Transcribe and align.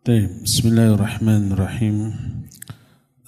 طيب 0.00 0.48
بسم 0.48 0.72
الله 0.72 0.96
الرحمن 0.96 1.52
الرحيم. 1.52 1.96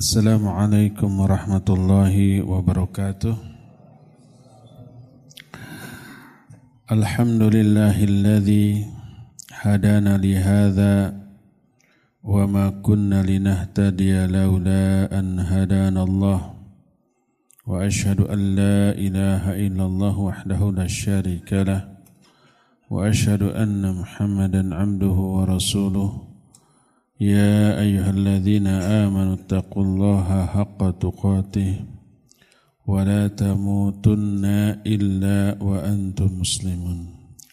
السلام 0.01 0.49
عليكم 0.49 1.11
ورحمة 1.21 1.69
الله 1.69 2.17
وبركاته. 2.49 3.37
الحمد 6.89 7.43
لله 7.43 7.97
الذي 8.05 8.89
هدانا 9.53 10.17
لهذا 10.17 10.95
وما 12.25 12.81
كنا 12.81 13.21
لنهتدي 13.21 14.33
لولا 14.33 15.13
أن 15.13 15.45
هدانا 15.45 16.03
الله. 16.09 16.41
وأشهد 17.69 18.21
أن 18.33 18.41
لا 18.57 18.97
إله 18.97 19.43
إلا 19.69 19.85
الله 19.85 20.15
وحده 20.19 20.61
لا 20.73 20.89
شريك 20.89 21.53
له. 21.53 22.01
وأشهد 22.89 23.61
أن 23.61 23.85
محمدا 23.93 24.63
عبده 24.73 25.17
ورسوله. 25.37 26.32
يا 27.22 27.82
أيها 27.82 28.10
الذين 28.14 28.68
آمنوا 28.68 29.34
اتقوا 29.42 29.84
الله 29.84 30.28
حق 30.46 30.80
تقاته 31.02 31.74
ولا 32.86 33.28
تموتن 33.28 34.46
إلا 34.86 35.58
وأنتم 35.58 36.30
مسلمون 36.42 37.00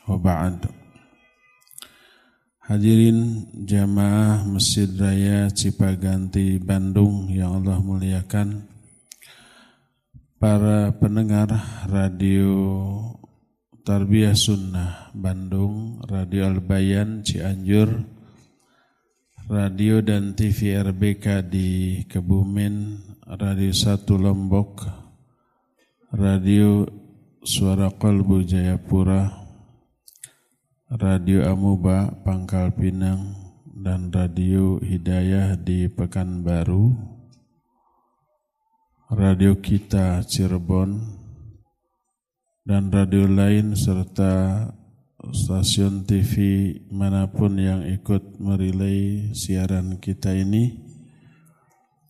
وبعد 0.09 0.59
Hadirin 2.64 3.45
jamaah 3.69 4.41
Masjid 4.48 4.88
Raya 4.88 5.52
Cipaganti 5.52 6.56
Bandung 6.56 7.28
yang 7.28 7.60
Allah 7.60 7.77
muliakan 7.77 8.64
Para 10.41 10.96
pendengar 10.96 11.52
radio 11.92 12.48
Tarbiyah 13.84 14.33
Sunnah 14.33 15.12
Bandung 15.12 16.01
Radio 16.09 16.48
Albayan 16.48 17.20
Cianjur 17.20 18.01
radio 19.49 19.98
dan 20.05 20.38
TV 20.38 20.77
RBK 20.77 21.41
di 21.49 21.70
Kebumen, 22.05 23.02
Radio 23.25 23.73
Satu 23.73 24.14
Lombok, 24.14 24.86
Radio 26.14 26.86
Suara 27.42 27.89
Kolbu 27.89 28.45
Jayapura, 28.45 29.25
Radio 30.94 31.50
Amuba 31.50 32.14
Pangkal 32.22 32.77
Pinang, 32.77 33.33
dan 33.66 34.14
Radio 34.14 34.77
Hidayah 34.86 35.58
di 35.58 35.89
Pekanbaru, 35.89 36.94
Radio 39.17 39.58
Kita 39.58 40.22
Cirebon, 40.30 40.94
dan 42.70 42.94
radio 42.94 43.25
lain 43.25 43.73
serta 43.73 44.61
stasiun 45.31 46.05
TV 46.05 46.33
mana 46.89 47.30
pun 47.30 47.58
yang 47.58 47.85
ikut 47.85 48.38
merilai 48.41 49.30
siaran 49.33 49.97
kita 50.02 50.33
ini. 50.33 50.77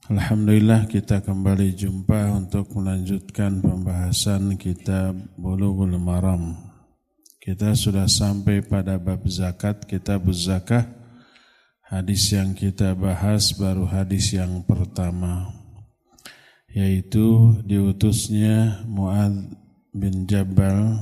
Alhamdulillah 0.09 0.89
kita 0.89 1.21
kembali 1.21 1.75
jumpa 1.77 2.33
untuk 2.33 2.73
melanjutkan 2.73 3.61
pembahasan 3.61 4.57
kitab 4.57 5.13
Bulughul 5.37 5.95
Maram. 6.01 6.57
Kita 7.37 7.77
sudah 7.77 8.09
sampai 8.09 8.65
pada 8.65 8.97
bab 8.97 9.21
zakat, 9.29 9.85
kitab 9.85 10.25
zakah. 10.33 10.87
Hadis 11.85 12.29
yang 12.33 12.53
kita 12.53 12.93
bahas 12.93 13.53
baru 13.53 13.89
hadis 13.89 14.33
yang 14.33 14.61
pertama 14.61 15.59
yaitu 16.73 17.57
diutusnya 17.65 18.85
Muad 18.85 19.57
bin 19.89 20.29
Jabal 20.29 21.01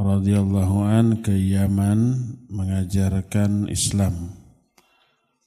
radhiyallahu 0.00 0.88
an 0.88 1.20
ke 1.20 1.36
Yaman 1.36 2.00
mengajarkan 2.48 3.68
Islam. 3.68 4.32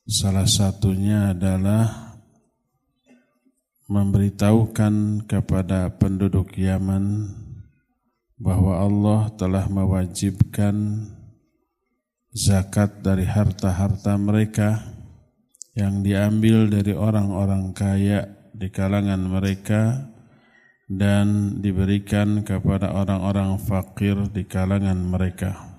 Salah 0.06 0.46
satunya 0.46 1.34
adalah 1.34 2.14
memberitahukan 3.90 5.26
kepada 5.26 5.90
penduduk 5.98 6.54
Yaman 6.54 7.34
bahwa 8.38 8.78
Allah 8.78 9.34
telah 9.34 9.66
mewajibkan 9.66 11.10
zakat 12.30 13.02
dari 13.02 13.26
harta-harta 13.26 14.22
mereka 14.22 14.86
yang 15.74 16.06
diambil 16.06 16.70
dari 16.70 16.94
orang-orang 16.94 17.74
kaya 17.74 18.30
di 18.54 18.70
kalangan 18.70 19.26
mereka 19.26 20.13
dan 20.88 21.60
diberikan 21.64 22.44
kepada 22.44 22.92
orang-orang 22.92 23.56
fakir 23.60 24.20
di 24.32 24.44
kalangan 24.44 25.00
mereka. 25.00 25.74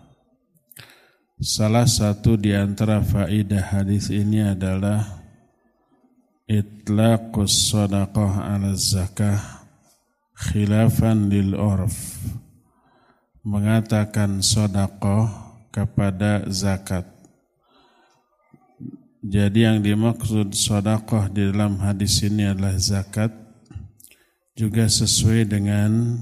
Salah 1.44 1.84
satu 1.84 2.40
di 2.40 2.56
antara 2.56 3.04
faidah 3.04 3.74
hadis 3.74 4.08
ini 4.08 4.40
adalah 4.40 5.20
itlaqus 6.48 7.74
sadaqah 7.74 8.48
ala 8.48 8.72
zakah 8.72 9.68
khilafan 10.34 11.28
lil 11.28 11.52
urf 11.52 12.22
mengatakan 13.44 14.40
sedekah 14.40 15.28
kepada 15.68 16.48
zakat. 16.48 17.04
Jadi 19.24 19.68
yang 19.68 19.84
dimaksud 19.84 20.56
sedekah 20.56 21.28
di 21.28 21.52
dalam 21.52 21.76
hadis 21.80 22.24
ini 22.24 22.48
adalah 22.48 22.76
zakat 22.80 23.43
juga 24.54 24.86
sesuai 24.86 25.50
dengan 25.50 26.14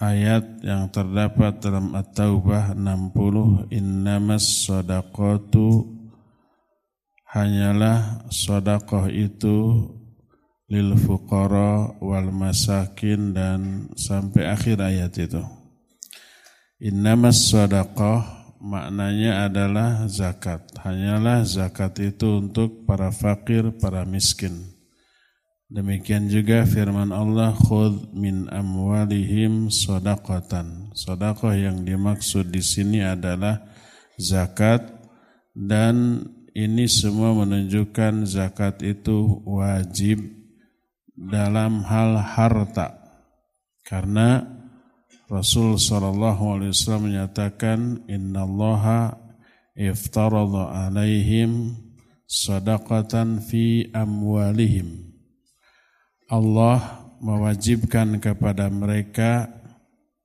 ayat 0.00 0.64
yang 0.64 0.88
terdapat 0.88 1.60
dalam 1.60 1.92
At-Taubah 1.92 2.72
60 2.72 3.68
innamas 3.68 4.64
sadaqatu 4.64 5.84
hanyalah 7.28 8.24
sedekah 8.32 9.12
itu 9.12 9.92
lil 10.72 10.96
fuqara 10.96 12.00
wal 12.00 12.32
masakin 12.32 13.36
dan 13.36 13.92
sampai 13.92 14.48
akhir 14.48 14.80
ayat 14.80 15.12
itu. 15.20 15.44
Innamas 16.80 17.52
sadaqah 17.52 18.56
maknanya 18.56 19.52
adalah 19.52 20.08
zakat. 20.08 20.64
Hanyalah 20.80 21.44
zakat 21.44 22.00
itu 22.00 22.40
untuk 22.40 22.88
para 22.88 23.12
fakir 23.12 23.68
para 23.76 24.08
miskin 24.08 24.69
Demikian 25.70 26.26
juga 26.26 26.66
firman 26.66 27.14
Allah 27.14 27.54
khudh 27.54 28.10
min 28.10 28.50
amwalihim 28.50 29.70
sadaqatan. 29.70 30.90
Sedekah 30.98 31.54
yang 31.54 31.86
dimaksud 31.86 32.50
di 32.50 32.58
sini 32.58 33.06
adalah 33.06 33.62
zakat 34.18 34.82
dan 35.54 36.26
ini 36.58 36.90
semua 36.90 37.38
menunjukkan 37.38 38.26
zakat 38.26 38.82
itu 38.82 39.46
wajib 39.46 40.18
dalam 41.14 41.86
hal 41.86 42.18
harta. 42.18 43.06
Karena 43.86 44.42
Rasul 45.30 45.78
sallallahu 45.78 46.58
alaihi 46.58 46.74
wasallam 46.74 47.14
menyatakan 47.14 48.10
innallaha 48.10 49.14
iftaradha 49.78 50.90
alaihim 50.90 51.78
sadaqatan 52.26 53.38
fi 53.38 53.86
amwalihim 53.94 55.09
Allah 56.30 57.10
mewajibkan 57.18 58.22
kepada 58.22 58.70
mereka 58.70 59.50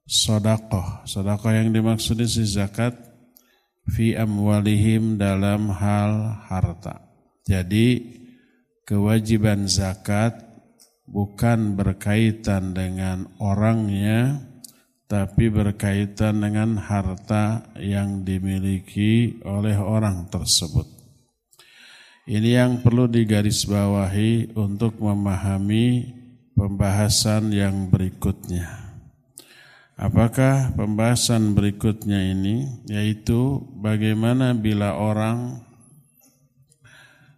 sodakoh. 0.06 1.02
Sodakoh 1.10 1.50
yang 1.50 1.74
dimaksud 1.74 2.22
di 2.22 2.30
zakat 2.46 2.94
fi 3.90 4.14
amwalihim 4.14 5.18
dalam 5.18 5.74
hal 5.74 6.46
harta. 6.46 7.02
Jadi 7.50 8.06
kewajiban 8.86 9.66
zakat 9.66 10.46
bukan 11.10 11.74
berkaitan 11.74 12.78
dengan 12.78 13.26
orangnya 13.42 14.46
tapi 15.06 15.54
berkaitan 15.54 16.42
dengan 16.42 16.82
harta 16.82 17.66
yang 17.78 18.22
dimiliki 18.22 19.42
oleh 19.46 19.78
orang 19.78 20.30
tersebut. 20.30 20.95
Ini 22.26 22.58
yang 22.58 22.82
perlu 22.82 23.06
digarisbawahi 23.06 24.58
untuk 24.58 24.98
memahami 24.98 26.10
pembahasan 26.58 27.54
yang 27.54 27.86
berikutnya. 27.94 28.66
Apakah 29.94 30.74
pembahasan 30.74 31.54
berikutnya 31.54 32.34
ini 32.34 32.82
yaitu 32.90 33.62
bagaimana 33.78 34.58
bila 34.58 34.98
orang 34.98 35.62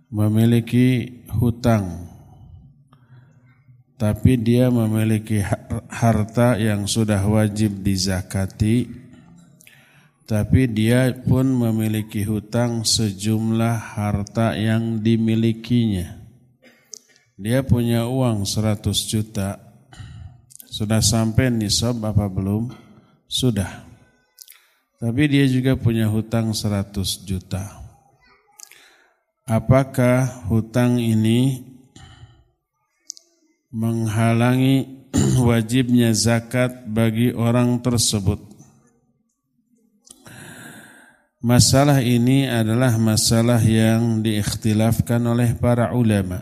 memiliki 0.07 1.19
hutang 1.35 2.07
tapi 3.99 4.39
dia 4.39 4.71
memiliki 4.71 5.43
harta 5.91 6.55
yang 6.55 6.87
sudah 6.87 7.19
wajib 7.27 7.83
dizakati 7.83 8.87
tapi 10.27 10.67
dia 10.67 11.15
pun 11.15 11.47
memiliki 11.47 12.27
hutang 12.27 12.83
sejumlah 12.83 13.95
harta 13.95 14.59
yang 14.59 14.99
dimilikinya. 14.99 16.19
Dia 17.39 17.63
punya 17.63 18.11
uang 18.11 18.43
100 18.43 18.91
juta. 19.07 19.55
Sudah 20.67 20.99
sampai 20.99 21.47
nisab 21.47 22.03
apa 22.03 22.27
belum? 22.27 22.67
Sudah. 23.31 23.87
Tapi 24.99 25.31
dia 25.31 25.47
juga 25.47 25.79
punya 25.79 26.11
hutang 26.11 26.51
100 26.51 27.23
juta. 27.23 27.87
apakah 29.47 30.43
hutang 30.51 30.99
ini 30.99 31.63
menghalangi 33.71 35.07
wajibnya 35.47 36.11
zakat 36.11 36.83
bagi 36.83 37.31
orang 37.31 37.79
tersebut. 37.79 38.46
Masalah 41.37 42.01
ini 42.01 42.49
adalah 42.49 42.97
masalah 42.97 43.61
yang 43.61 44.25
diikhtilafkan 44.25 45.21
oleh 45.21 45.53
para 45.53 45.93
ulama. 45.93 46.41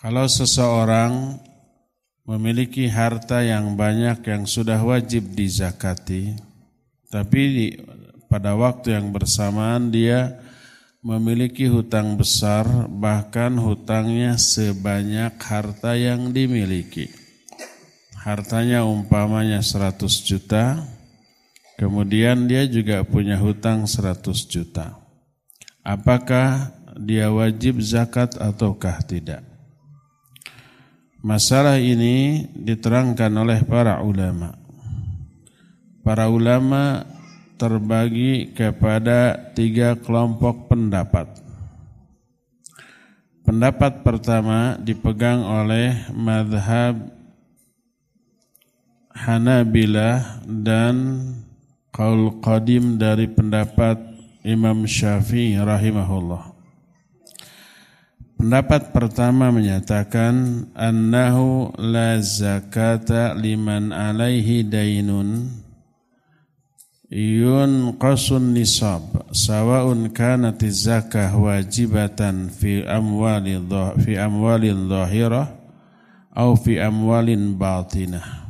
Kalau 0.00 0.24
seseorang 0.24 1.36
memiliki 2.24 2.88
harta 2.88 3.44
yang 3.44 3.76
banyak 3.76 4.24
yang 4.24 4.48
sudah 4.48 4.80
wajib 4.80 5.28
dizakati, 5.36 6.40
tapi 7.12 7.76
pada 8.32 8.56
waktu 8.56 8.96
yang 8.96 9.12
bersamaan 9.12 9.92
dia 9.92 10.40
memiliki 11.04 11.68
hutang 11.68 12.16
besar, 12.16 12.64
bahkan 12.88 13.52
hutangnya 13.60 14.40
sebanyak 14.40 15.36
harta 15.36 16.00
yang 16.00 16.32
dimiliki. 16.32 17.12
Hartanya 18.16 18.88
umpamanya 18.88 19.60
100 19.60 20.00
juta, 20.24 20.80
kemudian 21.82 22.46
dia 22.46 22.62
juga 22.70 23.02
punya 23.02 23.34
hutang 23.34 23.90
100 23.90 24.22
juta. 24.46 24.94
Apakah 25.82 26.70
dia 26.94 27.26
wajib 27.34 27.82
zakat 27.82 28.38
ataukah 28.38 29.02
tidak? 29.02 29.42
Masalah 31.18 31.82
ini 31.82 32.46
diterangkan 32.54 33.34
oleh 33.34 33.66
para 33.66 33.98
ulama. 33.98 34.54
Para 36.06 36.30
ulama 36.30 37.02
terbagi 37.58 38.54
kepada 38.54 39.34
tiga 39.50 39.98
kelompok 39.98 40.70
pendapat. 40.70 41.26
Pendapat 43.42 44.06
pertama 44.06 44.78
dipegang 44.78 45.42
oleh 45.42 45.98
madhab 46.14 47.10
Hanabilah 49.12 50.46
dan 50.46 50.94
kaul 51.92 52.40
qadim 52.40 52.96
dari 52.96 53.28
pendapat 53.28 54.00
Imam 54.42 54.88
Syafi'i 54.88 55.60
rahimahullah. 55.60 56.50
Pendapat 58.40 58.90
pertama 58.90 59.54
menyatakan 59.54 60.66
annahu 60.74 61.70
la 61.78 62.18
zakata 62.18 63.38
liman 63.38 63.94
alaihi 63.94 64.66
dainun 64.66 65.46
yunqasun 67.06 68.50
nisab 68.50 69.30
sawaun 69.30 70.10
kanat 70.10 70.58
zakah 70.64 71.30
wajibatan 71.38 72.50
fi 72.50 72.82
amwali 72.82 73.62
fi 74.02 74.18
amwalin 74.18 74.90
zahirah 74.90 75.46
au 76.34 76.58
fi 76.58 76.82
amwalin 76.82 77.54
batinah 77.54 78.41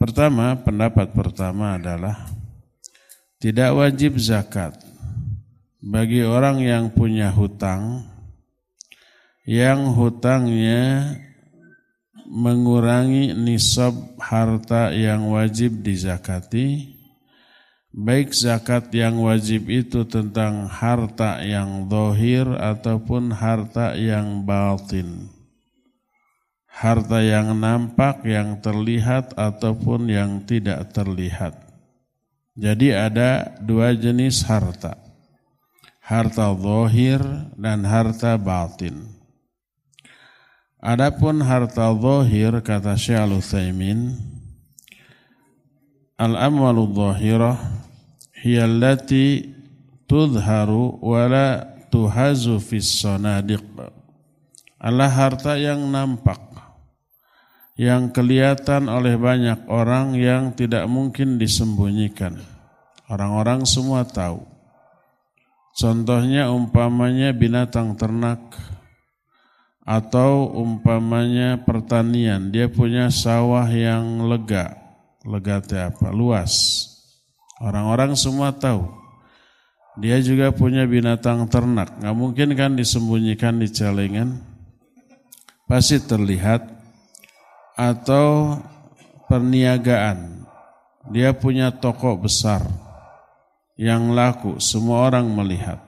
Pertama, 0.00 0.56
pendapat 0.56 1.12
pertama 1.12 1.76
adalah 1.76 2.24
tidak 3.36 3.76
wajib 3.76 4.16
zakat 4.16 4.72
bagi 5.84 6.24
orang 6.24 6.64
yang 6.64 6.88
punya 6.88 7.28
hutang 7.28 8.08
yang 9.44 9.92
hutangnya 9.92 11.16
mengurangi 12.24 13.36
nisab 13.36 13.92
harta 14.16 14.88
yang 14.96 15.28
wajib 15.28 15.84
dizakati 15.84 16.96
baik 17.90 18.30
zakat 18.32 18.88
yang 18.94 19.18
wajib 19.20 19.66
itu 19.66 20.06
tentang 20.06 20.70
harta 20.70 21.42
yang 21.42 21.90
dohir 21.90 22.46
ataupun 22.46 23.34
harta 23.34 23.98
yang 23.98 24.46
batin. 24.46 25.39
Harta 26.80 27.20
yang 27.20 27.52
nampak, 27.60 28.24
yang 28.24 28.56
terlihat 28.64 29.36
ataupun 29.36 30.08
yang 30.08 30.40
tidak 30.48 30.88
terlihat. 30.96 31.52
Jadi 32.56 32.96
ada 32.96 33.52
dua 33.60 33.92
jenis 33.92 34.40
harta. 34.48 34.96
Harta 36.00 36.56
dohir 36.56 37.20
dan 37.60 37.84
harta 37.84 38.40
batin. 38.40 39.04
Adapun 40.80 41.44
harta 41.44 41.92
dohir 41.92 42.64
kata 42.64 42.96
Syekh 42.96 43.28
Al-Utsaimin 43.28 44.16
al-amwalu 46.20 46.88
dhahirah 46.92 47.56
hiya 48.44 48.68
allati 48.68 49.56
tudharu 50.04 51.00
wala 51.00 51.64
tuhazu 51.88 52.60
fis 52.60 53.00
sanadiq 53.00 53.64
adalah 54.76 55.08
harta 55.08 55.56
yang 55.56 55.84
nampak 55.88 56.49
yang 57.80 58.12
kelihatan 58.12 58.92
oleh 58.92 59.16
banyak 59.16 59.64
orang 59.72 60.12
yang 60.20 60.52
tidak 60.52 60.84
mungkin 60.84 61.40
disembunyikan 61.40 62.36
orang-orang 63.08 63.64
semua 63.64 64.04
tahu 64.04 64.44
contohnya 65.80 66.52
umpamanya 66.52 67.32
binatang 67.32 67.96
ternak 67.96 68.52
atau 69.88 70.52
umpamanya 70.52 71.56
pertanian 71.64 72.52
dia 72.52 72.68
punya 72.68 73.08
sawah 73.08 73.64
yang 73.72 74.28
lega 74.28 74.76
lega 75.24 75.64
apa 75.88 76.12
luas 76.12 76.84
Orang-orang 77.60 78.16
semua 78.16 78.56
tahu. 78.56 78.88
Dia 80.00 80.16
juga 80.24 80.48
punya 80.48 80.88
binatang 80.88 81.44
ternak. 81.52 81.92
Nggak 82.00 82.16
mungkin 82.16 82.48
kan 82.56 82.72
disembunyikan 82.72 83.60
di 83.60 83.68
celengan. 83.68 84.40
Pasti 85.68 86.00
terlihat. 86.00 86.79
Atau 87.78 88.58
perniagaan. 89.30 90.46
Dia 91.10 91.34
punya 91.34 91.74
toko 91.74 92.18
besar 92.18 92.66
yang 93.78 94.12
laku. 94.12 94.60
Semua 94.60 95.08
orang 95.08 95.26
melihat. 95.30 95.80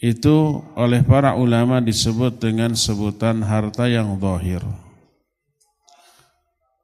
Itu 0.00 0.64
oleh 0.80 1.04
para 1.04 1.36
ulama 1.36 1.78
disebut 1.78 2.40
dengan 2.40 2.72
sebutan 2.72 3.44
harta 3.44 3.84
yang 3.84 4.16
zahir. 4.16 4.64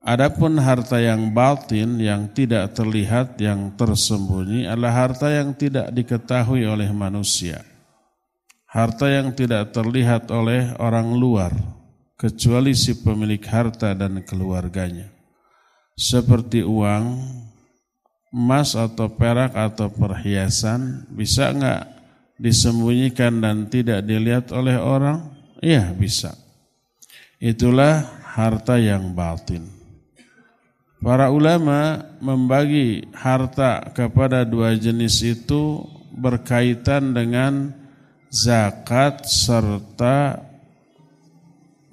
Adapun 0.06 0.55
harta 0.62 1.03
yang 1.03 1.35
batin 1.35 1.99
yang 1.99 2.31
tidak 2.31 2.79
terlihat, 2.79 3.43
yang 3.43 3.75
tersembunyi 3.75 4.70
adalah 4.70 4.94
harta 5.03 5.35
yang 5.35 5.50
tidak 5.50 5.91
diketahui 5.91 6.62
oleh 6.62 6.87
manusia. 6.94 7.67
Harta 8.70 9.10
yang 9.10 9.34
tidak 9.34 9.75
terlihat 9.75 10.31
oleh 10.31 10.70
orang 10.79 11.10
luar, 11.19 11.51
kecuali 12.17 12.73
si 12.73 12.96
pemilik 13.05 13.41
harta 13.44 13.93
dan 13.93 14.25
keluarganya. 14.25 15.13
Seperti 15.96 16.65
uang, 16.65 17.05
emas 18.32 18.77
atau 18.77 19.08
perak 19.13 19.56
atau 19.56 19.89
perhiasan, 19.89 21.08
bisa 21.13 21.53
enggak 21.53 21.89
disembunyikan 22.37 23.41
dan 23.41 23.69
tidak 23.69 24.05
dilihat 24.05 24.53
oleh 24.53 24.77
orang? 24.77 25.32
Iya 25.61 25.93
bisa. 25.96 26.37
Itulah 27.41 28.05
harta 28.37 28.77
yang 28.77 29.17
batin. 29.17 29.65
Para 31.01 31.29
ulama 31.29 32.01
membagi 32.20 33.05
harta 33.13 33.93
kepada 33.93 34.44
dua 34.49 34.73
jenis 34.77 35.20
itu 35.20 35.85
berkaitan 36.17 37.13
dengan 37.13 37.73
zakat 38.32 39.29
serta 39.29 40.41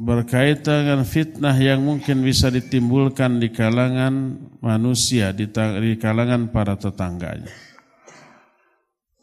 berkaitan 0.04 0.84
dengan 0.84 1.02
fitnah 1.08 1.56
yang 1.56 1.80
mungkin 1.80 2.20
bisa 2.20 2.52
ditimbulkan 2.52 3.40
di 3.40 3.48
kalangan 3.48 4.36
manusia, 4.60 5.32
di, 5.32 5.48
kalangan 5.96 6.52
para 6.52 6.76
tetangganya. 6.76 7.52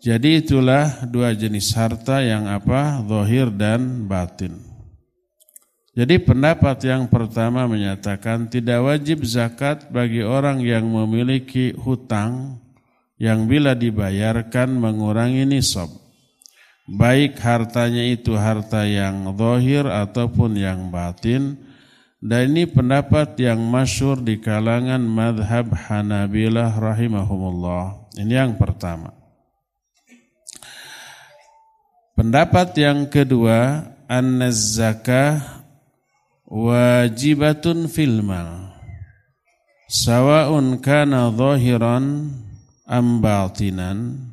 Jadi 0.01 0.41
itulah 0.41 1.05
dua 1.05 1.37
jenis 1.37 1.77
harta 1.77 2.25
yang 2.25 2.49
apa? 2.49 3.05
Zahir 3.05 3.53
dan 3.53 4.09
batin. 4.09 4.57
Jadi 5.93 6.17
pendapat 6.17 6.81
yang 6.89 7.05
pertama 7.13 7.69
menyatakan 7.69 8.49
tidak 8.49 8.81
wajib 8.81 9.21
zakat 9.29 9.93
bagi 9.93 10.25
orang 10.25 10.65
yang 10.65 10.89
memiliki 10.89 11.77
hutang 11.77 12.57
yang 13.21 13.45
bila 13.45 13.77
dibayarkan 13.77 14.73
mengurangi 14.81 15.45
nisab. 15.45 15.93
Baik 16.91 17.39
hartanya 17.39 18.03
itu 18.03 18.35
harta 18.35 18.83
yang 18.83 19.31
zahir 19.39 19.87
ataupun 19.87 20.59
yang 20.59 20.91
batin. 20.91 21.55
Dan 22.19 22.53
ini 22.53 22.67
pendapat 22.67 23.39
yang 23.39 23.63
masyur 23.63 24.19
di 24.21 24.43
kalangan 24.43 25.01
madhab 25.01 25.71
Hanabilah 25.71 26.75
rahimahumullah. 26.77 28.13
Ini 28.19 28.35
yang 28.45 28.59
pertama. 28.59 29.15
Pendapat 32.19 32.77
yang 32.77 33.09
kedua, 33.09 33.87
an-zakah 34.11 35.65
wajibatun 36.51 37.87
fil 37.87 38.27
mal 38.27 38.75
sawa'un 39.87 40.83
kana 40.83 41.31
zahiran 41.31 42.35
am 42.91 43.23
batinan 43.23 44.30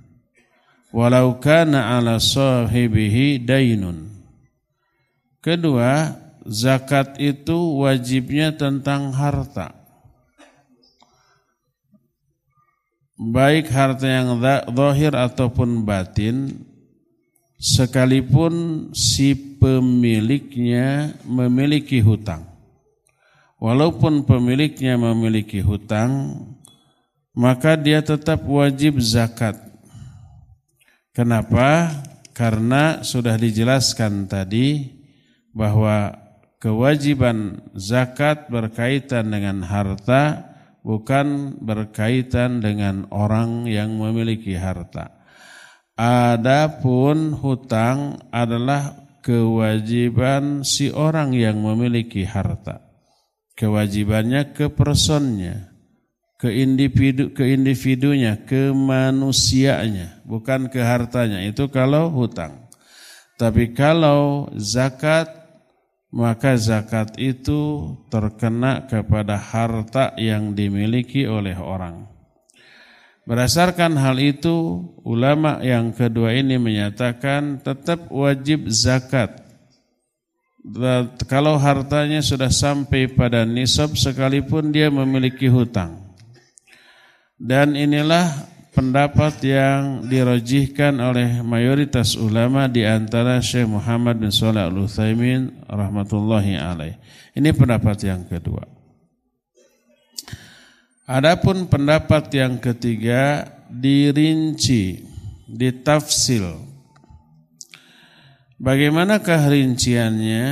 walau 0.98 1.38
kana 1.38 1.94
ala 2.01 2.18
sahibihi 2.18 3.38
dainun. 3.38 4.10
Kedua, 5.46 6.18
zakat 6.50 7.22
itu 7.22 7.77
wajibnya 7.77 8.50
tentang 8.58 9.13
harta. 9.13 9.77
Baik 13.18 13.70
harta 13.70 14.06
yang 14.10 14.42
zahir 14.42 15.13
ataupun 15.13 15.86
batin, 15.86 16.66
sekalipun 17.62 18.89
si 18.94 19.34
pemiliknya 19.58 21.18
memiliki 21.25 22.01
hutang. 22.01 22.46
Walaupun 23.58 24.22
pemiliknya 24.22 25.01
memiliki 25.01 25.66
hutang, 25.66 26.46
maka 27.34 27.74
dia 27.74 28.06
tetap 28.06 28.46
wajib 28.46 29.01
zakat. 29.01 29.67
Kenapa? 31.18 31.90
Karena 32.38 33.02
sudah 33.02 33.42
dijelaskan 33.42 34.30
tadi 34.30 34.86
bahwa 35.50 36.14
kewajiban 36.62 37.58
zakat 37.74 38.46
berkaitan 38.54 39.34
dengan 39.34 39.66
harta 39.66 40.46
bukan 40.86 41.58
berkaitan 41.58 42.62
dengan 42.62 43.10
orang 43.10 43.66
yang 43.66 43.98
memiliki 43.98 44.54
harta. 44.54 45.18
Adapun 45.98 47.34
hutang 47.34 48.22
adalah 48.30 49.10
kewajiban 49.26 50.62
si 50.62 50.94
orang 50.94 51.34
yang 51.34 51.58
memiliki 51.66 52.30
harta. 52.30 52.86
Kewajibannya 53.58 54.54
ke 54.54 54.70
personnya, 54.70 55.76
ke 56.38 56.53
individu 56.53 57.34
ke 57.34 57.50
individunya, 57.50 58.38
ke 58.38 58.70
manusianya, 58.70 60.22
bukan 60.22 60.70
ke 60.70 60.77
hartanya. 60.79 61.41
Itu 61.41 61.67
kalau 61.74 62.13
hutang. 62.13 62.70
Tapi 63.38 63.74
kalau 63.74 64.50
zakat 64.58 65.29
maka 66.13 66.56
zakat 66.56 67.20
itu 67.20 67.94
terkena 68.08 68.88
kepada 68.88 69.36
harta 69.36 70.15
yang 70.15 70.56
dimiliki 70.56 71.27
oleh 71.27 71.53
orang. 71.58 72.08
Berdasarkan 73.27 74.00
hal 74.00 74.15
itu, 74.24 74.88
ulama 75.03 75.60
yang 75.60 75.91
kedua 75.91 76.32
ini 76.32 76.56
menyatakan 76.56 77.60
tetap 77.60 78.08
wajib 78.08 78.72
zakat. 78.72 79.44
Kalau 81.27 81.60
hartanya 81.60 82.24
sudah 82.24 82.48
sampai 82.48 83.12
pada 83.12 83.44
nisab 83.44 84.00
sekalipun 84.00 84.72
dia 84.72 84.88
memiliki 84.88 85.51
hutang. 85.51 86.07
Dan 87.38 87.77
inilah 87.77 88.50
pendapat 88.74 89.41
yang 89.46 90.06
dirojihkan 90.06 90.98
oleh 90.98 91.46
mayoritas 91.46 92.17
ulama 92.17 92.65
di 92.65 92.82
antara 92.82 93.38
Syekh 93.41 93.70
Muhammad 93.70 94.17
bin 94.17 94.34
Shalih 94.34 94.65
Al 94.65 94.77
Utsaimin 94.77 95.53
rahmatullahi 95.70 96.58
alaih. 96.58 96.98
Ini 97.38 97.53
pendapat 97.53 97.98
yang 98.10 98.25
kedua. 98.25 98.65
Adapun 101.06 101.70
pendapat 101.70 102.29
yang 102.34 102.58
ketiga 102.58 103.46
dirinci, 103.70 105.06
ditafsil. 105.46 106.58
Bagaimanakah 108.58 109.41
rinciannya? 109.53 110.46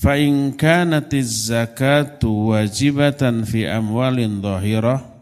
Fa 0.00 0.16
in 0.20 0.56
kanatiz 0.56 1.52
zakatu 1.52 2.52
wajibatan 2.52 3.44
fi 3.48 3.68
amwalin 3.68 4.42
dhahirah 4.42 5.13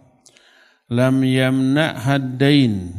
lam 0.93 1.25
yamna 1.25 1.97
haddain 1.97 2.93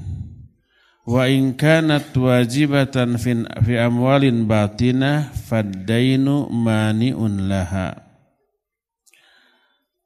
wa 1.05 1.29
in 1.29 1.53
kanat 1.53 2.09
wajibatan 2.17 3.21
fi 3.21 3.73
amwalin 3.77 4.50
batinah 4.50 5.29
faddainu 5.29 6.50
mani'un 6.50 7.45
laha. 7.45 8.01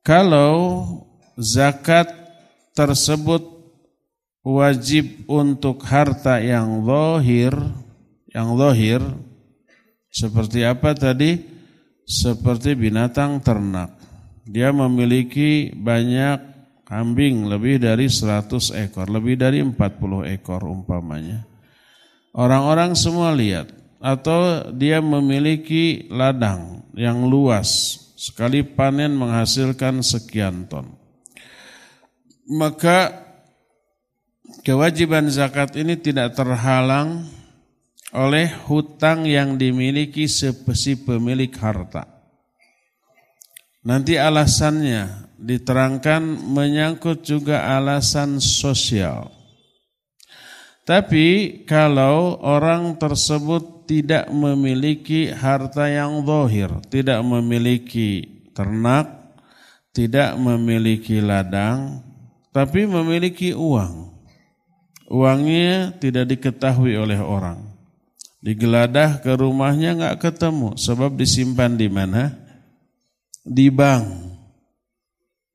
Kalau 0.04 0.84
zakat 1.40 2.12
tersebut 2.76 3.44
wajib 4.44 5.28
untuk 5.28 5.84
harta 5.88 6.40
yang 6.40 6.84
zahir 6.84 7.56
yang 8.32 8.56
zahir 8.56 9.04
seperti 10.08 10.64
apa 10.64 10.96
tadi? 10.96 11.56
Seperti 12.08 12.72
binatang 12.72 13.44
ternak. 13.44 13.92
Dia 14.48 14.72
memiliki 14.72 15.76
banyak 15.76 16.57
kambing 16.88 17.52
lebih 17.52 17.84
dari 17.84 18.08
100 18.08 18.72
ekor, 18.88 19.12
lebih 19.12 19.36
dari 19.36 19.60
40 19.60 20.24
ekor 20.32 20.64
umpamanya. 20.64 21.44
Orang-orang 22.32 22.96
semua 22.96 23.36
lihat 23.36 23.76
atau 24.00 24.72
dia 24.72 25.04
memiliki 25.04 26.08
ladang 26.08 26.88
yang 26.96 27.28
luas, 27.28 28.00
sekali 28.16 28.64
panen 28.64 29.20
menghasilkan 29.20 30.00
sekian 30.00 30.64
ton. 30.72 30.96
Maka 32.48 33.12
kewajiban 34.64 35.28
zakat 35.28 35.76
ini 35.76 36.00
tidak 36.00 36.40
terhalang 36.40 37.28
oleh 38.16 38.48
hutang 38.72 39.28
yang 39.28 39.60
dimiliki 39.60 40.32
si 40.32 40.96
pemilik 40.96 41.52
harta. 41.60 42.17
Nanti 43.88 44.20
alasannya 44.20 45.32
diterangkan 45.40 46.20
menyangkut 46.52 47.24
juga 47.24 47.64
alasan 47.80 48.44
sosial. 48.44 49.32
Tapi 50.84 51.64
kalau 51.64 52.36
orang 52.44 53.00
tersebut 53.00 53.88
tidak 53.88 54.28
memiliki 54.28 55.32
harta 55.32 55.88
yang 55.88 56.20
zahir, 56.28 56.68
tidak 56.92 57.24
memiliki 57.24 58.44
ternak, 58.52 59.08
tidak 59.96 60.36
memiliki 60.36 61.24
ladang, 61.24 62.04
tapi 62.52 62.84
memiliki 62.84 63.56
uang. 63.56 64.12
Uangnya 65.08 65.96
tidak 65.96 66.36
diketahui 66.36 66.92
oleh 67.00 67.24
orang. 67.24 67.64
Digeladah 68.44 69.24
ke 69.24 69.32
rumahnya 69.32 69.96
nggak 69.96 70.20
ketemu, 70.28 70.76
sebab 70.76 71.16
disimpan 71.16 71.80
di 71.80 71.88
mana? 71.88 72.47
Di 73.48 73.72
bank. 73.72 74.28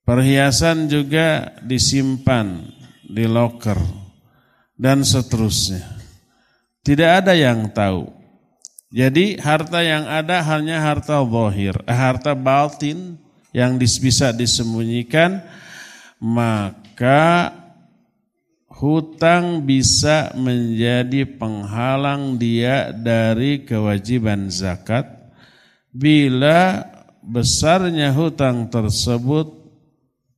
Perhiasan 0.02 0.88
juga 0.88 1.52
disimpan 1.62 2.64
di 3.04 3.28
loker 3.28 3.78
dan 4.74 5.04
seterusnya. 5.04 5.84
Tidak 6.82 7.10
ada 7.22 7.36
yang 7.36 7.70
tahu. 7.70 8.10
Jadi 8.92 9.38
harta 9.38 9.80
yang 9.80 10.04
ada 10.04 10.42
hanya 10.42 10.82
harta 10.82 11.22
zahir, 11.22 11.78
eh, 11.88 11.96
harta 11.96 12.36
batin 12.36 13.16
yang 13.54 13.78
bisa 13.78 14.34
disembunyikan, 14.34 15.40
maka 16.20 17.54
hutang 18.68 19.62
bisa 19.64 20.34
menjadi 20.36 21.24
penghalang 21.24 22.36
dia 22.36 22.90
dari 22.92 23.62
kewajiban 23.62 24.50
zakat 24.52 25.06
bila 25.88 26.91
besarnya 27.22 28.10
hutang 28.10 28.66
tersebut 28.66 29.62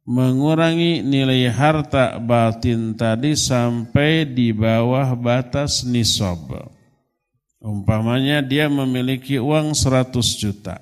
mengurangi 0.05 1.01
nilai 1.01 1.49
harta 1.49 2.21
batin 2.21 2.93
tadi 2.93 3.33
sampai 3.33 4.29
di 4.29 4.53
bawah 4.53 5.17
batas 5.17 5.83
nisab. 5.83 6.53
Umpamanya 7.65 8.45
dia 8.45 8.69
memiliki 8.69 9.41
uang 9.41 9.73
100 9.73 10.13
juta. 10.37 10.77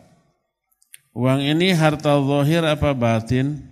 Uang 1.14 1.38
ini 1.38 1.70
harta 1.70 2.18
zahir 2.18 2.66
apa 2.66 2.90
batin? 2.90 3.70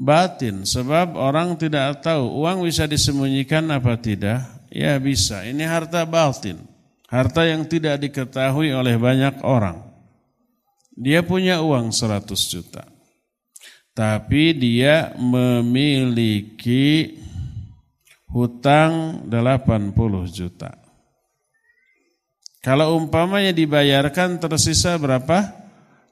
Batin, 0.00 0.64
sebab 0.64 1.20
orang 1.20 1.52
tidak 1.60 2.00
tahu 2.00 2.40
uang 2.40 2.64
bisa 2.64 2.88
disembunyikan 2.88 3.68
apa 3.68 4.00
tidak? 4.00 4.40
Ya 4.72 4.96
bisa, 4.96 5.44
ini 5.44 5.68
harta 5.68 6.08
batin. 6.08 6.56
Harta 7.12 7.44
yang 7.44 7.68
tidak 7.68 8.00
diketahui 8.00 8.72
oleh 8.72 8.96
banyak 8.96 9.44
orang. 9.44 9.91
Dia 10.92 11.24
punya 11.24 11.64
uang 11.64 11.90
100 11.90 12.28
juta 12.52 12.92
tapi 13.92 14.56
dia 14.56 15.12
memiliki 15.20 17.16
hutang 18.32 19.24
80 19.28 19.92
juta. 20.32 20.72
Kalau 22.64 22.96
umpamanya 22.96 23.52
dibayarkan 23.52 24.40
tersisa 24.40 24.96
berapa? 24.96 25.60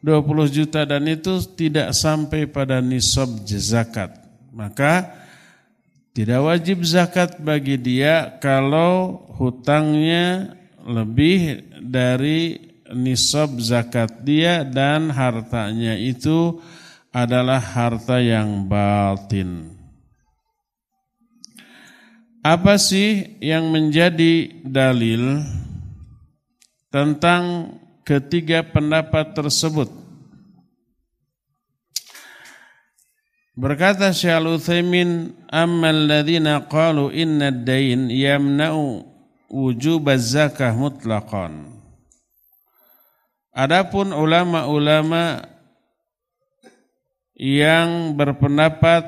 20 0.00 0.48
juta 0.48 0.84
dan 0.88 1.04
itu 1.08 1.40
tidak 1.56 1.92
sampai 1.92 2.48
pada 2.48 2.80
nisab 2.80 3.28
zakat. 3.44 4.16
Maka 4.52 5.12
tidak 6.16 6.40
wajib 6.40 6.82
zakat 6.84 7.36
bagi 7.40 7.76
dia 7.76 8.40
kalau 8.40 9.24
hutangnya 9.36 10.56
lebih 10.84 11.64
dari 11.84 12.69
nisab 12.94 13.58
zakat 13.62 14.22
dia 14.26 14.66
dan 14.66 15.10
hartanya 15.10 15.94
itu 15.94 16.58
adalah 17.10 17.58
harta 17.58 18.22
yang 18.22 18.66
batin. 18.70 19.74
Apa 22.40 22.80
sih 22.80 23.36
yang 23.44 23.68
menjadi 23.68 24.64
dalil 24.64 25.44
tentang 26.88 27.76
ketiga 28.00 28.64
pendapat 28.64 29.36
tersebut? 29.36 29.92
Berkata 33.60 34.08
Syekh 34.16 34.40
Al-Utsaimin, 34.40 35.36
"Ammal 35.52 36.08
ladzina 36.08 36.64
qalu 36.64 37.12
inna 37.12 37.52
ad-dain 37.52 38.08
yamna'u 38.08 39.04
wujub 39.52 40.08
az-zakah 40.08 40.72
mutlaqan." 40.72 41.69
Adapun 43.50 44.14
ulama-ulama 44.14 45.42
yang 47.34 48.14
berpendapat 48.14 49.02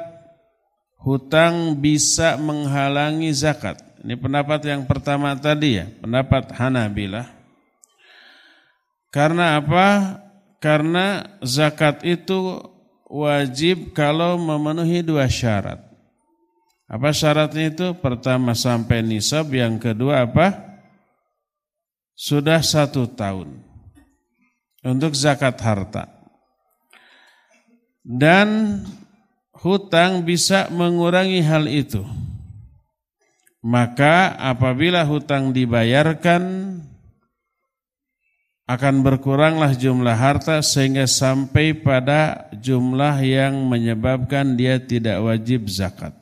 hutang 0.99 1.79
bisa 1.79 2.35
menghalangi 2.41 3.31
zakat. 3.31 3.79
Ini 4.03 4.19
pendapat 4.19 4.67
yang 4.67 4.83
pertama 4.83 5.31
tadi 5.39 5.79
ya, 5.79 5.87
pendapat 6.03 6.51
Hanabilah. 6.59 7.31
Karena 9.15 9.63
apa? 9.63 10.19
Karena 10.59 11.39
zakat 11.45 12.03
itu 12.03 12.59
wajib 13.07 13.95
kalau 13.95 14.41
memenuhi 14.41 15.07
dua 15.07 15.31
syarat. 15.31 15.79
Apa 16.91 17.15
syaratnya 17.15 17.71
itu? 17.71 17.95
Pertama 17.95 18.59
sampai 18.59 19.07
nisab, 19.07 19.55
yang 19.55 19.79
kedua 19.79 20.27
apa? 20.27 20.73
Sudah 22.17 22.59
satu 22.65 23.07
tahun 23.07 23.72
untuk 24.83 25.15
zakat 25.15 25.57
harta. 25.63 26.11
Dan 28.03 28.83
hutang 29.63 30.27
bisa 30.27 30.67
mengurangi 30.75 31.39
hal 31.43 31.71
itu. 31.71 32.03
Maka 33.63 34.35
apabila 34.43 35.07
hutang 35.07 35.55
dibayarkan 35.55 36.43
akan 38.67 38.95
berkuranglah 39.07 39.75
jumlah 39.75 40.19
harta 40.19 40.59
sehingga 40.67 41.07
sampai 41.07 41.79
pada 41.79 42.51
jumlah 42.59 43.23
yang 43.23 43.55
menyebabkan 43.71 44.59
dia 44.59 44.83
tidak 44.83 45.23
wajib 45.23 45.71
zakat. 45.71 46.22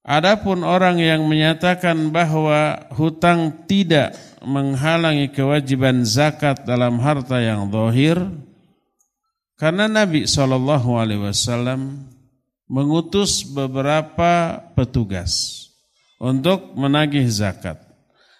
Adapun 0.00 0.64
orang 0.64 0.96
yang 0.96 1.28
menyatakan 1.28 2.08
bahwa 2.08 2.88
hutang 2.96 3.52
tidak 3.68 4.16
menghalangi 4.40 5.28
kewajiban 5.28 6.08
zakat 6.08 6.64
dalam 6.64 6.96
harta 6.96 7.36
yang 7.36 7.68
zahir 7.68 8.16
karena 9.60 9.92
Nabi 9.92 10.24
Shallallahu 10.24 10.96
alaihi 10.96 11.20
wasallam 11.20 12.08
mengutus 12.64 13.44
beberapa 13.44 14.64
petugas 14.72 15.68
untuk 16.16 16.72
menagih 16.72 17.28
zakat 17.28 17.76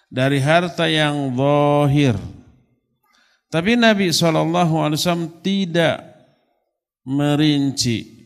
dari 0.09 0.41
harta 0.41 0.89
yang 0.89 1.29
zahir. 1.37 2.17
Tapi 3.53 3.77
Nabi 3.77 4.09
Shallallahu 4.09 4.81
alaihi 4.81 4.97
wasallam 4.97 5.29
tidak 5.45 6.01
merinci 7.05 8.20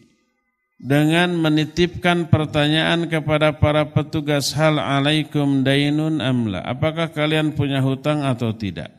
dengan 0.75 1.31
menitipkan 1.39 2.27
pertanyaan 2.27 3.07
kepada 3.07 3.55
para 3.55 3.87
petugas 3.95 4.51
hal 4.51 4.75
alaikum 4.75 5.63
dainun 5.63 6.19
amla. 6.19 6.61
Apakah 6.67 7.09
kalian 7.15 7.55
punya 7.55 7.79
hutang 7.79 8.21
atau 8.27 8.51
tidak? 8.51 8.91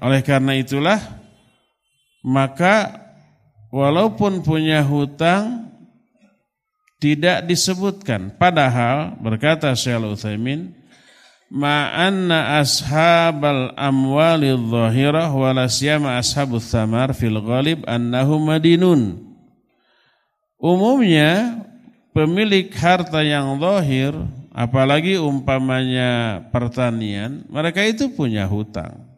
Oleh 0.00 0.24
karena 0.24 0.56
itulah 0.56 0.98
maka 2.24 3.04
walaupun 3.68 4.40
punya 4.40 4.80
hutang 4.80 5.68
tidak 7.00 7.48
disebutkan. 7.48 8.32
Padahal 8.36 9.16
berkata 9.20 9.72
Syekh 9.72 10.04
Utsaimin 10.04 10.72
ma'anna 11.52 12.60
ashabal 12.60 13.72
amwali 13.76 14.52
dhahirah 14.56 15.32
wala 15.32 15.68
siyama 15.68 16.16
ashabus 16.20 16.68
thamar 16.72 17.12
fil 17.16 17.40
ghalib 17.40 17.84
annahum 17.88 18.48
madinun 18.48 19.29
Umumnya 20.60 21.64
pemilik 22.12 22.68
harta 22.76 23.24
yang 23.24 23.56
zahir, 23.56 24.12
apalagi 24.52 25.16
umpamanya 25.16 26.44
pertanian, 26.52 27.48
mereka 27.48 27.80
itu 27.80 28.12
punya 28.12 28.44
hutang. 28.44 29.08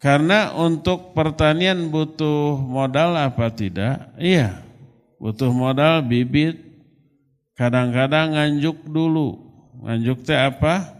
Karena 0.00 0.56
untuk 0.56 1.12
pertanian 1.12 1.92
butuh 1.92 2.56
modal 2.56 3.12
apa 3.20 3.52
tidak? 3.52 4.08
Iya, 4.16 4.64
butuh 5.20 5.52
modal 5.52 6.00
bibit, 6.08 6.56
kadang-kadang 7.52 8.32
nganjuk 8.32 8.80
dulu. 8.88 9.36
Nganjuk 9.84 10.24
teh 10.24 10.40
apa? 10.40 10.96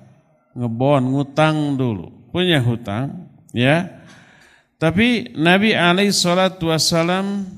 Ngebon, 0.53 1.17
ngutang 1.17 1.81
dulu. 1.81 2.13
Punya 2.29 2.61
hutang, 2.61 3.25
ya. 3.57 3.89
Tapi 4.77 5.33
Nabi 5.33 5.73
alaihi 5.73 6.13
salatu 6.13 6.69
wassalam 6.69 7.49